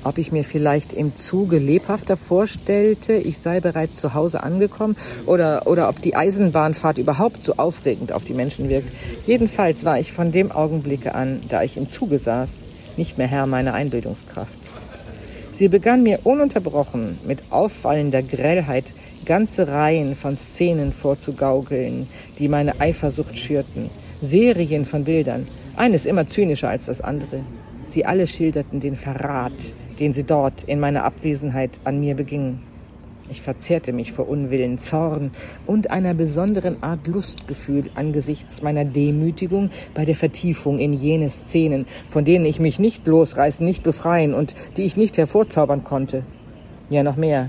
ob 0.06 0.18
ich 0.18 0.30
mir 0.30 0.44
vielleicht 0.44 0.92
im 0.92 1.16
Zuge 1.16 1.58
lebhafter 1.58 2.16
vorstellte, 2.16 3.14
ich 3.14 3.38
sei 3.38 3.58
bereits 3.58 3.96
zu 3.96 4.14
Hause 4.14 4.44
angekommen 4.44 4.96
oder, 5.26 5.66
oder 5.66 5.88
ob 5.88 6.00
die 6.00 6.14
Eisenbahnfahrt 6.14 6.98
überhaupt 6.98 7.42
so 7.42 7.54
aufregend 7.56 8.12
auf 8.12 8.24
die 8.24 8.32
Menschen 8.32 8.68
wirkt. 8.68 8.88
Jedenfalls 9.26 9.84
war 9.84 9.98
ich 9.98 10.12
von 10.12 10.30
dem 10.30 10.52
Augenblicke 10.52 11.14
an, 11.14 11.42
da 11.48 11.64
ich 11.64 11.76
im 11.76 11.90
Zuge 11.90 12.18
saß, 12.18 12.50
nicht 12.96 13.18
mehr 13.18 13.26
Herr 13.26 13.46
meiner 13.46 13.74
Einbildungskraft. 13.74 14.54
Sie 15.52 15.68
begann 15.68 16.04
mir 16.04 16.20
ununterbrochen 16.22 17.18
mit 17.26 17.40
auffallender 17.50 18.22
Grellheit 18.22 18.92
ganze 19.26 19.68
Reihen 19.68 20.14
von 20.14 20.36
Szenen 20.36 20.92
vorzugaukeln, 20.92 22.06
die 22.38 22.48
meine 22.48 22.80
Eifersucht 22.80 23.36
schürten, 23.36 23.90
Serien 24.22 24.86
von 24.86 25.04
Bildern, 25.04 25.46
eines 25.76 26.06
immer 26.06 26.26
zynischer 26.26 26.70
als 26.70 26.86
das 26.86 27.00
andere. 27.00 27.40
Sie 27.84 28.06
alle 28.06 28.26
schilderten 28.26 28.80
den 28.80 28.96
Verrat, 28.96 29.74
den 29.98 30.12
sie 30.12 30.24
dort 30.24 30.62
in 30.64 30.80
meiner 30.80 31.04
Abwesenheit 31.04 31.78
an 31.84 32.00
mir 32.00 32.14
begingen. 32.14 32.62
Ich 33.28 33.42
verzehrte 33.42 33.92
mich 33.92 34.12
vor 34.12 34.28
Unwillen, 34.28 34.78
Zorn 34.78 35.32
und 35.66 35.90
einer 35.90 36.14
besonderen 36.14 36.82
Art 36.84 37.08
Lustgefühl 37.08 37.90
angesichts 37.96 38.62
meiner 38.62 38.84
Demütigung 38.84 39.70
bei 39.94 40.04
der 40.04 40.14
Vertiefung 40.14 40.78
in 40.78 40.92
jene 40.92 41.28
Szenen, 41.28 41.86
von 42.08 42.24
denen 42.24 42.46
ich 42.46 42.60
mich 42.60 42.78
nicht 42.78 43.04
losreißen, 43.06 43.66
nicht 43.66 43.82
befreien 43.82 44.32
und 44.32 44.54
die 44.76 44.84
ich 44.84 44.96
nicht 44.96 45.18
hervorzaubern 45.18 45.82
konnte. 45.82 46.22
Ja, 46.88 47.02
noch 47.02 47.16
mehr. 47.16 47.48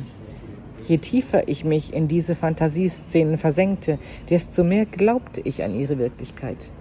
Je 0.87 0.99
tiefer 0.99 1.49
ich 1.49 1.65
mich 1.65 1.93
in 1.93 2.07
diese 2.07 2.33
Fantasieszenen 2.33 3.37
versenkte, 3.37 3.99
desto 4.29 4.63
mehr 4.63 4.85
glaubte 4.85 5.41
ich 5.43 5.61
an 5.63 5.75
ihre 5.75 5.97
Wirklichkeit. 5.97 6.71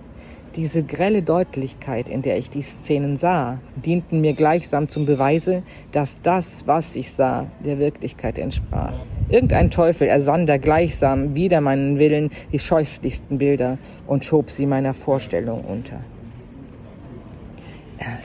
Diese 0.55 0.85
grelle 0.85 1.23
Deutlichkeit, 1.23 2.09
in 2.09 2.23
der 2.23 2.39
ich 2.39 2.49
die 2.49 2.63
Szenen 2.63 3.17
sah, 3.17 3.59
dienten 3.75 4.21
mir 4.21 4.35
gleichsam 4.35 4.89
zum 4.89 5.07
Beweise, 5.07 5.65
dass 5.91 6.23
das, 6.23 6.69
was 6.69 6.95
ich 6.95 7.11
sah, 7.11 7.49
der 7.65 7.81
Wirklichkeit 7.81 8.39
entsprach. 8.39 8.95
Irgendein 9.29 9.73
Teufel 9.73 10.07
ersann 10.07 10.47
da 10.47 10.57
gleichsam 10.57 11.35
wider 11.35 11.61
meinen 11.61 11.99
Willen 11.99 12.31
die 12.53 12.61
scheußlichsten 12.61 13.39
Bilder 13.39 13.77
und 14.07 14.25
schob 14.25 14.51
sie 14.51 14.67
meiner 14.67 14.95
Vorstellung 14.95 15.65
unter. 15.65 16.01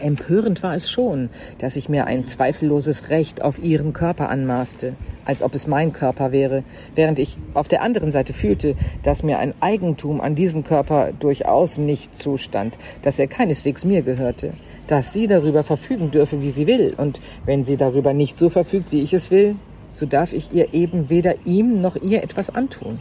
Empörend 0.02 0.64
war 0.64 0.76
es 0.76 0.92
schon, 0.92 1.30
dass 1.60 1.76
ich 1.76 1.88
mir 1.88 2.06
ein 2.06 2.26
zweifelloses 2.26 3.10
Recht 3.10 3.42
auf 3.42 3.64
ihren 3.64 3.94
Körper 3.94 4.30
anmaßte, 4.30 4.96
als 5.24 5.42
ob 5.42 5.56
es 5.56 5.66
mein 5.66 5.94
Körper 5.94 6.32
wäre, 6.32 6.64
während 6.96 7.20
ich 7.20 7.38
auf 7.54 7.68
der 7.70 7.82
anderen 7.82 8.12
Seite 8.12 8.34
fühlte, 8.34 8.76
dass 9.04 9.24
mir 9.24 9.40
ein 9.40 9.54
Eigentum 9.62 10.20
an 10.20 10.36
diesem 10.36 10.64
Körper 10.64 11.14
durchaus 11.18 11.78
nicht 11.78 12.18
zustand, 12.18 12.78
dass 13.02 13.18
er 13.18 13.28
keineswegs 13.28 13.86
mir 13.86 14.02
gehörte, 14.02 14.54
dass 14.88 15.14
sie 15.14 15.28
darüber 15.28 15.64
verfügen 15.64 16.12
dürfe, 16.12 16.42
wie 16.42 16.50
sie 16.50 16.68
will, 16.68 16.94
und 16.98 17.22
wenn 17.46 17.64
sie 17.64 17.78
darüber 17.78 18.14
nicht 18.14 18.38
so 18.38 18.50
verfügt, 18.50 18.92
wie 18.92 19.02
ich 19.02 19.14
es 19.14 19.32
will, 19.32 19.56
so 19.94 20.06
darf 20.06 20.34
ich 20.34 20.52
ihr 20.54 20.74
eben 20.74 21.10
weder 21.10 21.36
ihm 21.46 21.82
noch 21.82 21.96
ihr 21.96 22.24
etwas 22.24 22.50
antun. 22.50 23.00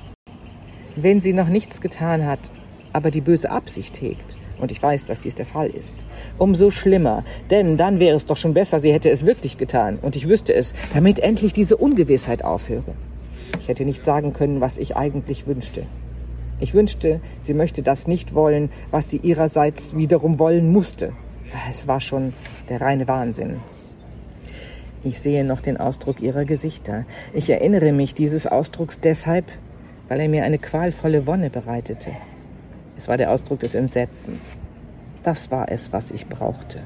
Wenn 0.94 1.20
sie 1.20 1.32
noch 1.32 1.48
nichts 1.48 1.80
getan 1.80 2.26
hat, 2.26 2.52
aber 2.92 3.10
die 3.10 3.20
böse 3.20 3.50
Absicht 3.50 4.00
hegt, 4.00 4.36
und 4.60 4.72
ich 4.72 4.82
weiß, 4.82 5.04
dass 5.04 5.20
dies 5.20 5.34
der 5.34 5.46
Fall 5.46 5.68
ist. 5.68 5.94
Umso 6.38 6.70
schlimmer, 6.70 7.24
denn 7.50 7.76
dann 7.76 7.98
wäre 7.98 8.16
es 8.16 8.26
doch 8.26 8.36
schon 8.36 8.54
besser, 8.54 8.80
sie 8.80 8.92
hätte 8.92 9.10
es 9.10 9.26
wirklich 9.26 9.56
getan 9.58 9.98
und 10.00 10.16
ich 10.16 10.28
wüsste 10.28 10.54
es, 10.54 10.74
damit 10.94 11.18
endlich 11.18 11.52
diese 11.52 11.76
Ungewissheit 11.76 12.44
aufhöre. 12.44 12.94
Ich 13.58 13.68
hätte 13.68 13.84
nicht 13.84 14.04
sagen 14.04 14.32
können, 14.32 14.60
was 14.60 14.78
ich 14.78 14.96
eigentlich 14.96 15.46
wünschte. 15.46 15.86
Ich 16.60 16.74
wünschte, 16.74 17.20
sie 17.42 17.54
möchte 17.54 17.82
das 17.82 18.06
nicht 18.06 18.34
wollen, 18.34 18.70
was 18.90 19.08
sie 19.08 19.16
ihrerseits 19.16 19.96
wiederum 19.96 20.38
wollen 20.38 20.72
musste. 20.72 21.12
Es 21.70 21.88
war 21.88 22.00
schon 22.00 22.34
der 22.68 22.80
reine 22.80 23.08
Wahnsinn. 23.08 23.60
Ich 25.02 25.18
sehe 25.18 25.44
noch 25.44 25.62
den 25.62 25.78
Ausdruck 25.78 26.20
ihrer 26.20 26.44
Gesichter. 26.44 27.06
Ich 27.32 27.48
erinnere 27.48 27.92
mich 27.92 28.14
dieses 28.14 28.46
Ausdrucks 28.46 29.00
deshalb, 29.00 29.46
weil 30.08 30.20
er 30.20 30.28
mir 30.28 30.44
eine 30.44 30.58
qualvolle 30.58 31.26
Wonne 31.26 31.48
bereitete. 31.48 32.10
Es 33.00 33.08
war 33.08 33.16
der 33.16 33.30
Ausdruck 33.30 33.60
des 33.60 33.74
Entsetzens. 33.74 34.62
Das 35.22 35.50
war 35.50 35.72
es, 35.72 35.90
was 35.90 36.10
ich 36.10 36.26
brauchte. 36.26 36.80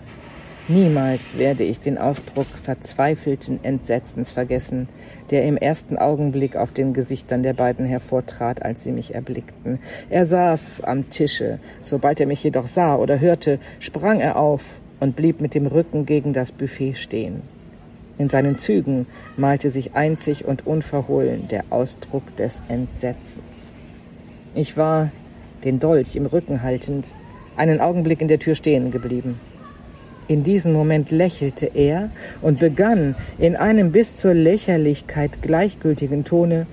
Niemals 0.69 1.37
werde 1.37 1.65
ich 1.65 1.81
den 1.81 1.99
Ausdruck 1.99 2.47
verzweifelten 2.47 3.59
Entsetzens 3.65 4.31
vergessen, 4.31 4.89
der 5.33 5.45
im 5.45 5.57
ersten 5.57 5.99
Augenblick 5.99 6.55
auf 6.55 6.73
den 6.73 6.93
Gesichtern 6.93 7.43
der 7.43 7.55
beiden 7.55 7.85
hervortrat, 7.85 8.63
als 8.63 8.85
sie 8.85 8.93
mich 8.93 9.13
erblickten. 9.13 9.81
Er 10.09 10.25
saß 10.25 10.83
am 10.83 11.11
Tische. 11.11 11.59
Sobald 11.83 12.21
er 12.21 12.29
mich 12.29 12.45
jedoch 12.45 12.69
sah 12.69 12.95
oder 12.95 13.19
hörte, 13.19 13.59
sprang 13.81 14.21
er 14.21 14.37
auf 14.37 14.81
und 15.01 15.17
blieb 15.17 15.41
mit 15.41 15.53
dem 15.53 15.67
Rücken 15.67 16.07
gegen 16.07 16.33
das 16.33 16.53
Buffet 16.53 16.95
stehen. 16.95 17.43
In 18.19 18.29
seinen 18.29 18.57
Zügen 18.57 19.09
malte 19.37 19.69
sich 19.69 19.97
einzig 19.97 20.45
und 20.45 20.65
unverhohlen 20.65 21.49
der 21.49 21.65
Ausdruck 21.71 22.37
des 22.37 22.63
Entsetzens. 22.69 23.77
Ich 24.55 24.77
war 24.77 25.11
den 25.65 25.81
Dolch 25.81 26.17
im 26.17 26.27
Rücken 26.27 26.63
haltend, 26.63 27.15
einen 27.57 27.81
Augenblick 27.81 28.21
in 28.21 28.29
der 28.29 28.39
Tür 28.39 28.55
stehen 28.55 28.91
geblieben. 28.91 29.41
In 30.27 30.43
diesem 30.43 30.73
Moment 30.73 31.11
lächelte 31.11 31.67
er 31.67 32.11
und 32.41 32.59
begann 32.59 33.15
in 33.39 33.57
einem 33.57 33.93
bis 33.93 34.17
zur 34.17 34.33
Lächerlichkeit 34.33 35.43
gleichgültigen 35.43 36.25
Tone 36.25 36.67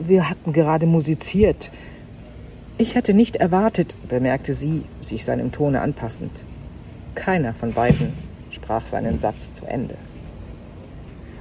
Wir 0.00 0.28
hatten 0.28 0.52
gerade 0.52 0.86
musiziert. 0.86 1.70
Ich 2.76 2.94
hätte 2.94 3.14
nicht 3.14 3.36
erwartet, 3.36 3.96
bemerkte 4.08 4.54
sie, 4.54 4.82
sich 5.00 5.24
seinem 5.24 5.52
Tone 5.52 5.80
anpassend. 5.80 6.44
Keiner 7.14 7.54
von 7.54 7.72
beiden 7.72 8.12
sprach 8.50 8.86
seinen 8.86 9.18
Satz 9.18 9.54
zu 9.54 9.64
Ende. 9.66 9.94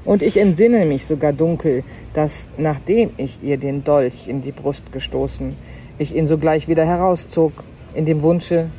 Und 0.06 0.21
ich 0.21 0.38
entsinne 0.38 0.86
mich 0.86 1.06
sogar 1.06 1.34
dunkel, 1.34 1.84
dass, 2.13 2.48
nachdem 2.58 3.10
ich 3.17 3.39
ihr 3.41 3.58
den 3.58 3.84
Dolch 3.84 4.28
in 4.28 4.43
die 4.43 4.52
Brust 4.52 4.91
gestoßen, 4.91 5.56
ich 5.97 6.15
ihn 6.15 6.27
sogleich 6.27 6.67
wieder 6.67 6.86
herauszog, 6.86 7.51
in 7.93 8.05
dem 8.05 8.21
Wunsche, 8.21 8.69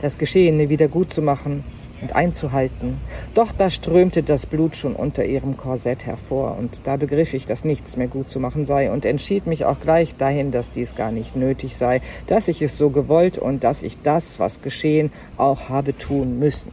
das 0.00 0.18
Geschehene 0.18 0.68
wieder 0.68 0.88
gut 0.88 1.12
zu 1.12 1.22
machen 1.22 1.64
und 2.00 2.14
einzuhalten. 2.14 2.98
Doch 3.34 3.52
da 3.52 3.70
strömte 3.70 4.22
das 4.22 4.46
Blut 4.46 4.76
schon 4.76 4.94
unter 4.94 5.24
ihrem 5.24 5.56
Korsett 5.56 6.04
hervor, 6.04 6.56
und 6.58 6.82
da 6.84 6.96
begriff 6.96 7.32
ich, 7.34 7.46
dass 7.46 7.64
nichts 7.64 7.96
mehr 7.96 8.08
gut 8.08 8.30
zu 8.30 8.40
machen 8.40 8.66
sei, 8.66 8.90
und 8.90 9.04
entschied 9.04 9.46
mich 9.46 9.64
auch 9.64 9.80
gleich 9.80 10.16
dahin, 10.16 10.50
dass 10.50 10.70
dies 10.70 10.94
gar 10.94 11.12
nicht 11.12 11.36
nötig 11.36 11.76
sei, 11.76 12.00
dass 12.26 12.48
ich 12.48 12.60
es 12.60 12.76
so 12.76 12.90
gewollt 12.90 13.38
und 13.38 13.64
dass 13.64 13.82
ich 13.82 14.02
das, 14.02 14.38
was 14.38 14.62
geschehen, 14.62 15.12
auch 15.36 15.68
habe 15.68 15.96
tun 15.96 16.38
müssen. 16.38 16.72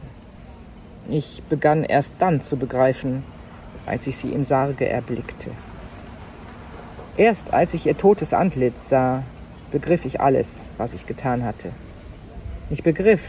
Ich 1.08 1.42
begann 1.48 1.84
erst 1.84 2.14
dann 2.18 2.40
zu 2.40 2.56
begreifen, 2.56 3.24
als 3.86 4.06
ich 4.06 4.16
sie 4.16 4.30
im 4.30 4.44
Sarge 4.44 4.88
erblickte. 4.88 5.50
Erst 7.16 7.52
als 7.52 7.74
ich 7.74 7.86
ihr 7.86 7.96
totes 7.96 8.32
Antlitz 8.32 8.88
sah, 8.88 9.24
begriff 9.70 10.04
ich 10.04 10.20
alles, 10.20 10.72
was 10.78 10.94
ich 10.94 11.06
getan 11.06 11.44
hatte. 11.44 11.70
Ich 12.70 12.82
begriff, 12.82 13.22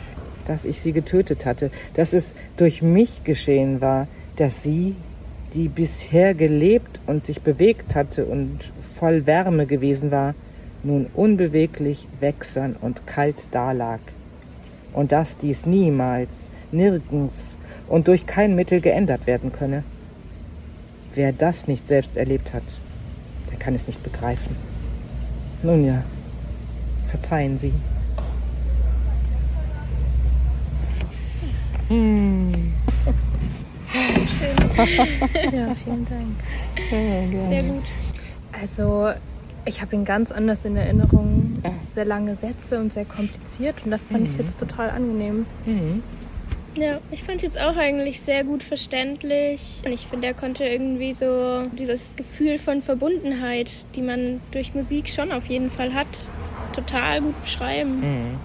dass 0.46 0.66
ich 0.66 0.82
sie 0.82 0.92
getötet 0.92 1.46
hatte, 1.46 1.72
dass 1.94 2.14
es 2.14 2.36
durch 2.58 2.82
mich 2.82 3.24
geschehen 3.24 3.82
war, 3.82 4.08
dass 4.36 4.64
sie, 4.64 4.96
die 5.54 5.68
bisher 5.68 6.34
gelebt 6.34 7.00
und 7.08 7.26
sich 7.26 7.42
bewegt 7.42 7.96
hatte 7.96 8.26
und 8.26 8.72
voll 8.80 9.26
Wärme 9.26 9.66
gewesen 9.66 10.12
war, 10.12 10.34
nun 10.84 11.08
unbeweglich, 11.14 12.08
wächsern 12.20 12.76
und 12.80 13.06
kalt 13.06 13.36
dalag. 13.52 14.00
Und 14.94 15.12
dass 15.12 15.38
dies 15.38 15.66
niemals, 15.66 16.50
nirgends 16.72 17.58
und 17.88 18.08
durch 18.08 18.26
kein 18.26 18.56
Mittel 18.56 18.82
geändert 18.82 19.28
werden 19.28 19.52
könne. 19.52 19.84
Wer 21.14 21.34
das 21.34 21.68
nicht 21.68 21.88
selbst 21.88 22.16
erlebt 22.16 22.54
hat, 22.54 22.64
der 23.52 23.60
kann 23.60 23.76
es 23.76 23.88
nicht 23.88 24.02
begreifen. 24.02 24.56
Nun 25.64 25.84
ja, 25.84 26.04
Verzeihen 27.12 27.58
Sie. 27.58 27.74
Hm. 31.90 32.72
Schön. 33.94 35.54
ja, 35.54 35.76
vielen 35.76 36.06
Dank. 36.06 36.38
Ja, 36.90 37.50
Sehr 37.50 37.64
gut. 37.64 37.84
Also, 38.62 39.10
ich 39.66 39.82
habe 39.82 39.94
ihn 39.96 40.06
ganz 40.06 40.32
anders 40.32 40.64
in 40.64 40.78
Erinnerung. 40.78 41.54
Sehr 41.94 42.06
lange 42.06 42.38
Sätze 42.38 42.80
und 42.80 42.94
sehr 42.94 43.04
kompliziert. 43.04 43.76
Und 43.84 43.92
das 43.92 44.08
fand 44.08 44.22
mhm. 44.22 44.30
ich 44.32 44.38
jetzt 44.38 44.58
total 44.58 44.90
angenehm. 44.90 45.46
Mhm. 45.66 46.02
Ja, 46.78 47.02
ich 47.12 47.24
fand 47.24 47.38
es 47.38 47.42
jetzt 47.42 47.62
auch 47.62 47.76
eigentlich 47.76 48.22
sehr 48.22 48.46
gut 48.46 48.64
verständlich. 48.64 49.82
Und 49.86 49.92
ich 49.92 50.08
finde, 50.08 50.28
er 50.28 50.34
konnte 50.34 50.64
irgendwie 50.64 51.14
so 51.14 51.64
dieses 51.78 52.16
Gefühl 52.16 52.58
von 52.58 52.82
Verbundenheit, 52.82 53.86
die 53.96 54.02
man 54.02 54.40
durch 54.52 54.74
Musik 54.74 55.10
schon 55.10 55.34
auf 55.34 55.48
jeden 55.48 55.70
Fall 55.70 55.94
hat, 55.94 56.08
total 56.74 57.22
gut 57.22 57.42
beschreiben. 57.42 58.00
Mhm. 58.00 58.40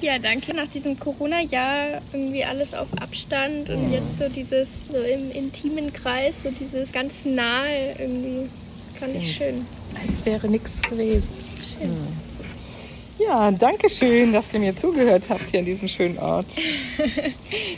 Ja, 0.00 0.18
danke. 0.18 0.54
Nach 0.54 0.68
diesem 0.68 0.98
Corona-Jahr 0.98 2.00
irgendwie 2.12 2.44
alles 2.44 2.72
auf 2.72 2.86
Abstand 3.00 3.68
und 3.68 3.92
jetzt 3.92 4.18
so 4.18 4.28
dieses 4.28 4.68
so 4.90 4.98
im 4.98 5.32
intimen 5.32 5.92
Kreis, 5.92 6.34
so 6.44 6.50
dieses 6.50 6.92
ganz 6.92 7.24
nahe 7.24 7.94
irgendwie. 7.98 8.48
Fand 8.94 9.14
ich 9.16 9.36
schön. 9.36 9.66
Als 9.94 10.24
wäre 10.24 10.48
nichts 10.48 10.80
gewesen. 10.82 11.28
Ja, 11.80 11.88
danke 13.52 13.88
schön, 13.88 14.32
dass 14.32 14.52
ihr 14.52 14.60
mir 14.60 14.76
zugehört 14.76 15.24
habt 15.28 15.50
hier 15.50 15.60
an 15.60 15.66
diesem 15.66 15.88
schönen 15.88 16.18
Ort. 16.18 16.46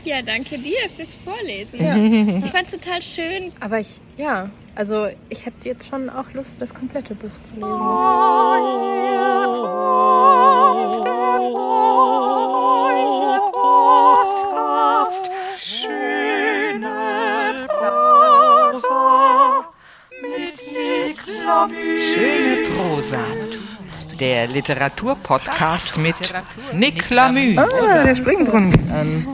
Ja, 0.05 0.22
danke 0.22 0.59
dir 0.59 0.88
fürs 0.96 1.14
Vorlesen. 1.24 2.42
Ich 2.44 2.51
fand 2.51 2.66
es 2.66 2.81
total 2.81 3.03
schön. 3.03 3.53
Aber 3.61 3.79
ich, 3.79 4.01
ja, 4.16 4.51
also 4.74 5.09
ich 5.29 5.44
hätte 5.44 5.68
jetzt 5.68 5.88
schon 5.88 6.09
auch 6.09 6.33
Lust, 6.33 6.61
das 6.61 6.72
komplette 6.74 7.14
Buch 7.14 7.31
zu 7.44 7.55
lesen. 7.55 7.68
Schöne 22.14 22.57
Prosa. 22.70 23.48
Der 24.18 24.48
Literaturpodcast 24.48 25.96
mit 25.98 26.16
Nick 26.72 27.09
Lamü. 27.11 27.57
Ah, 27.57 28.02
der 28.02 28.14
Springbrunnen 28.14 28.90
an. 28.90 29.26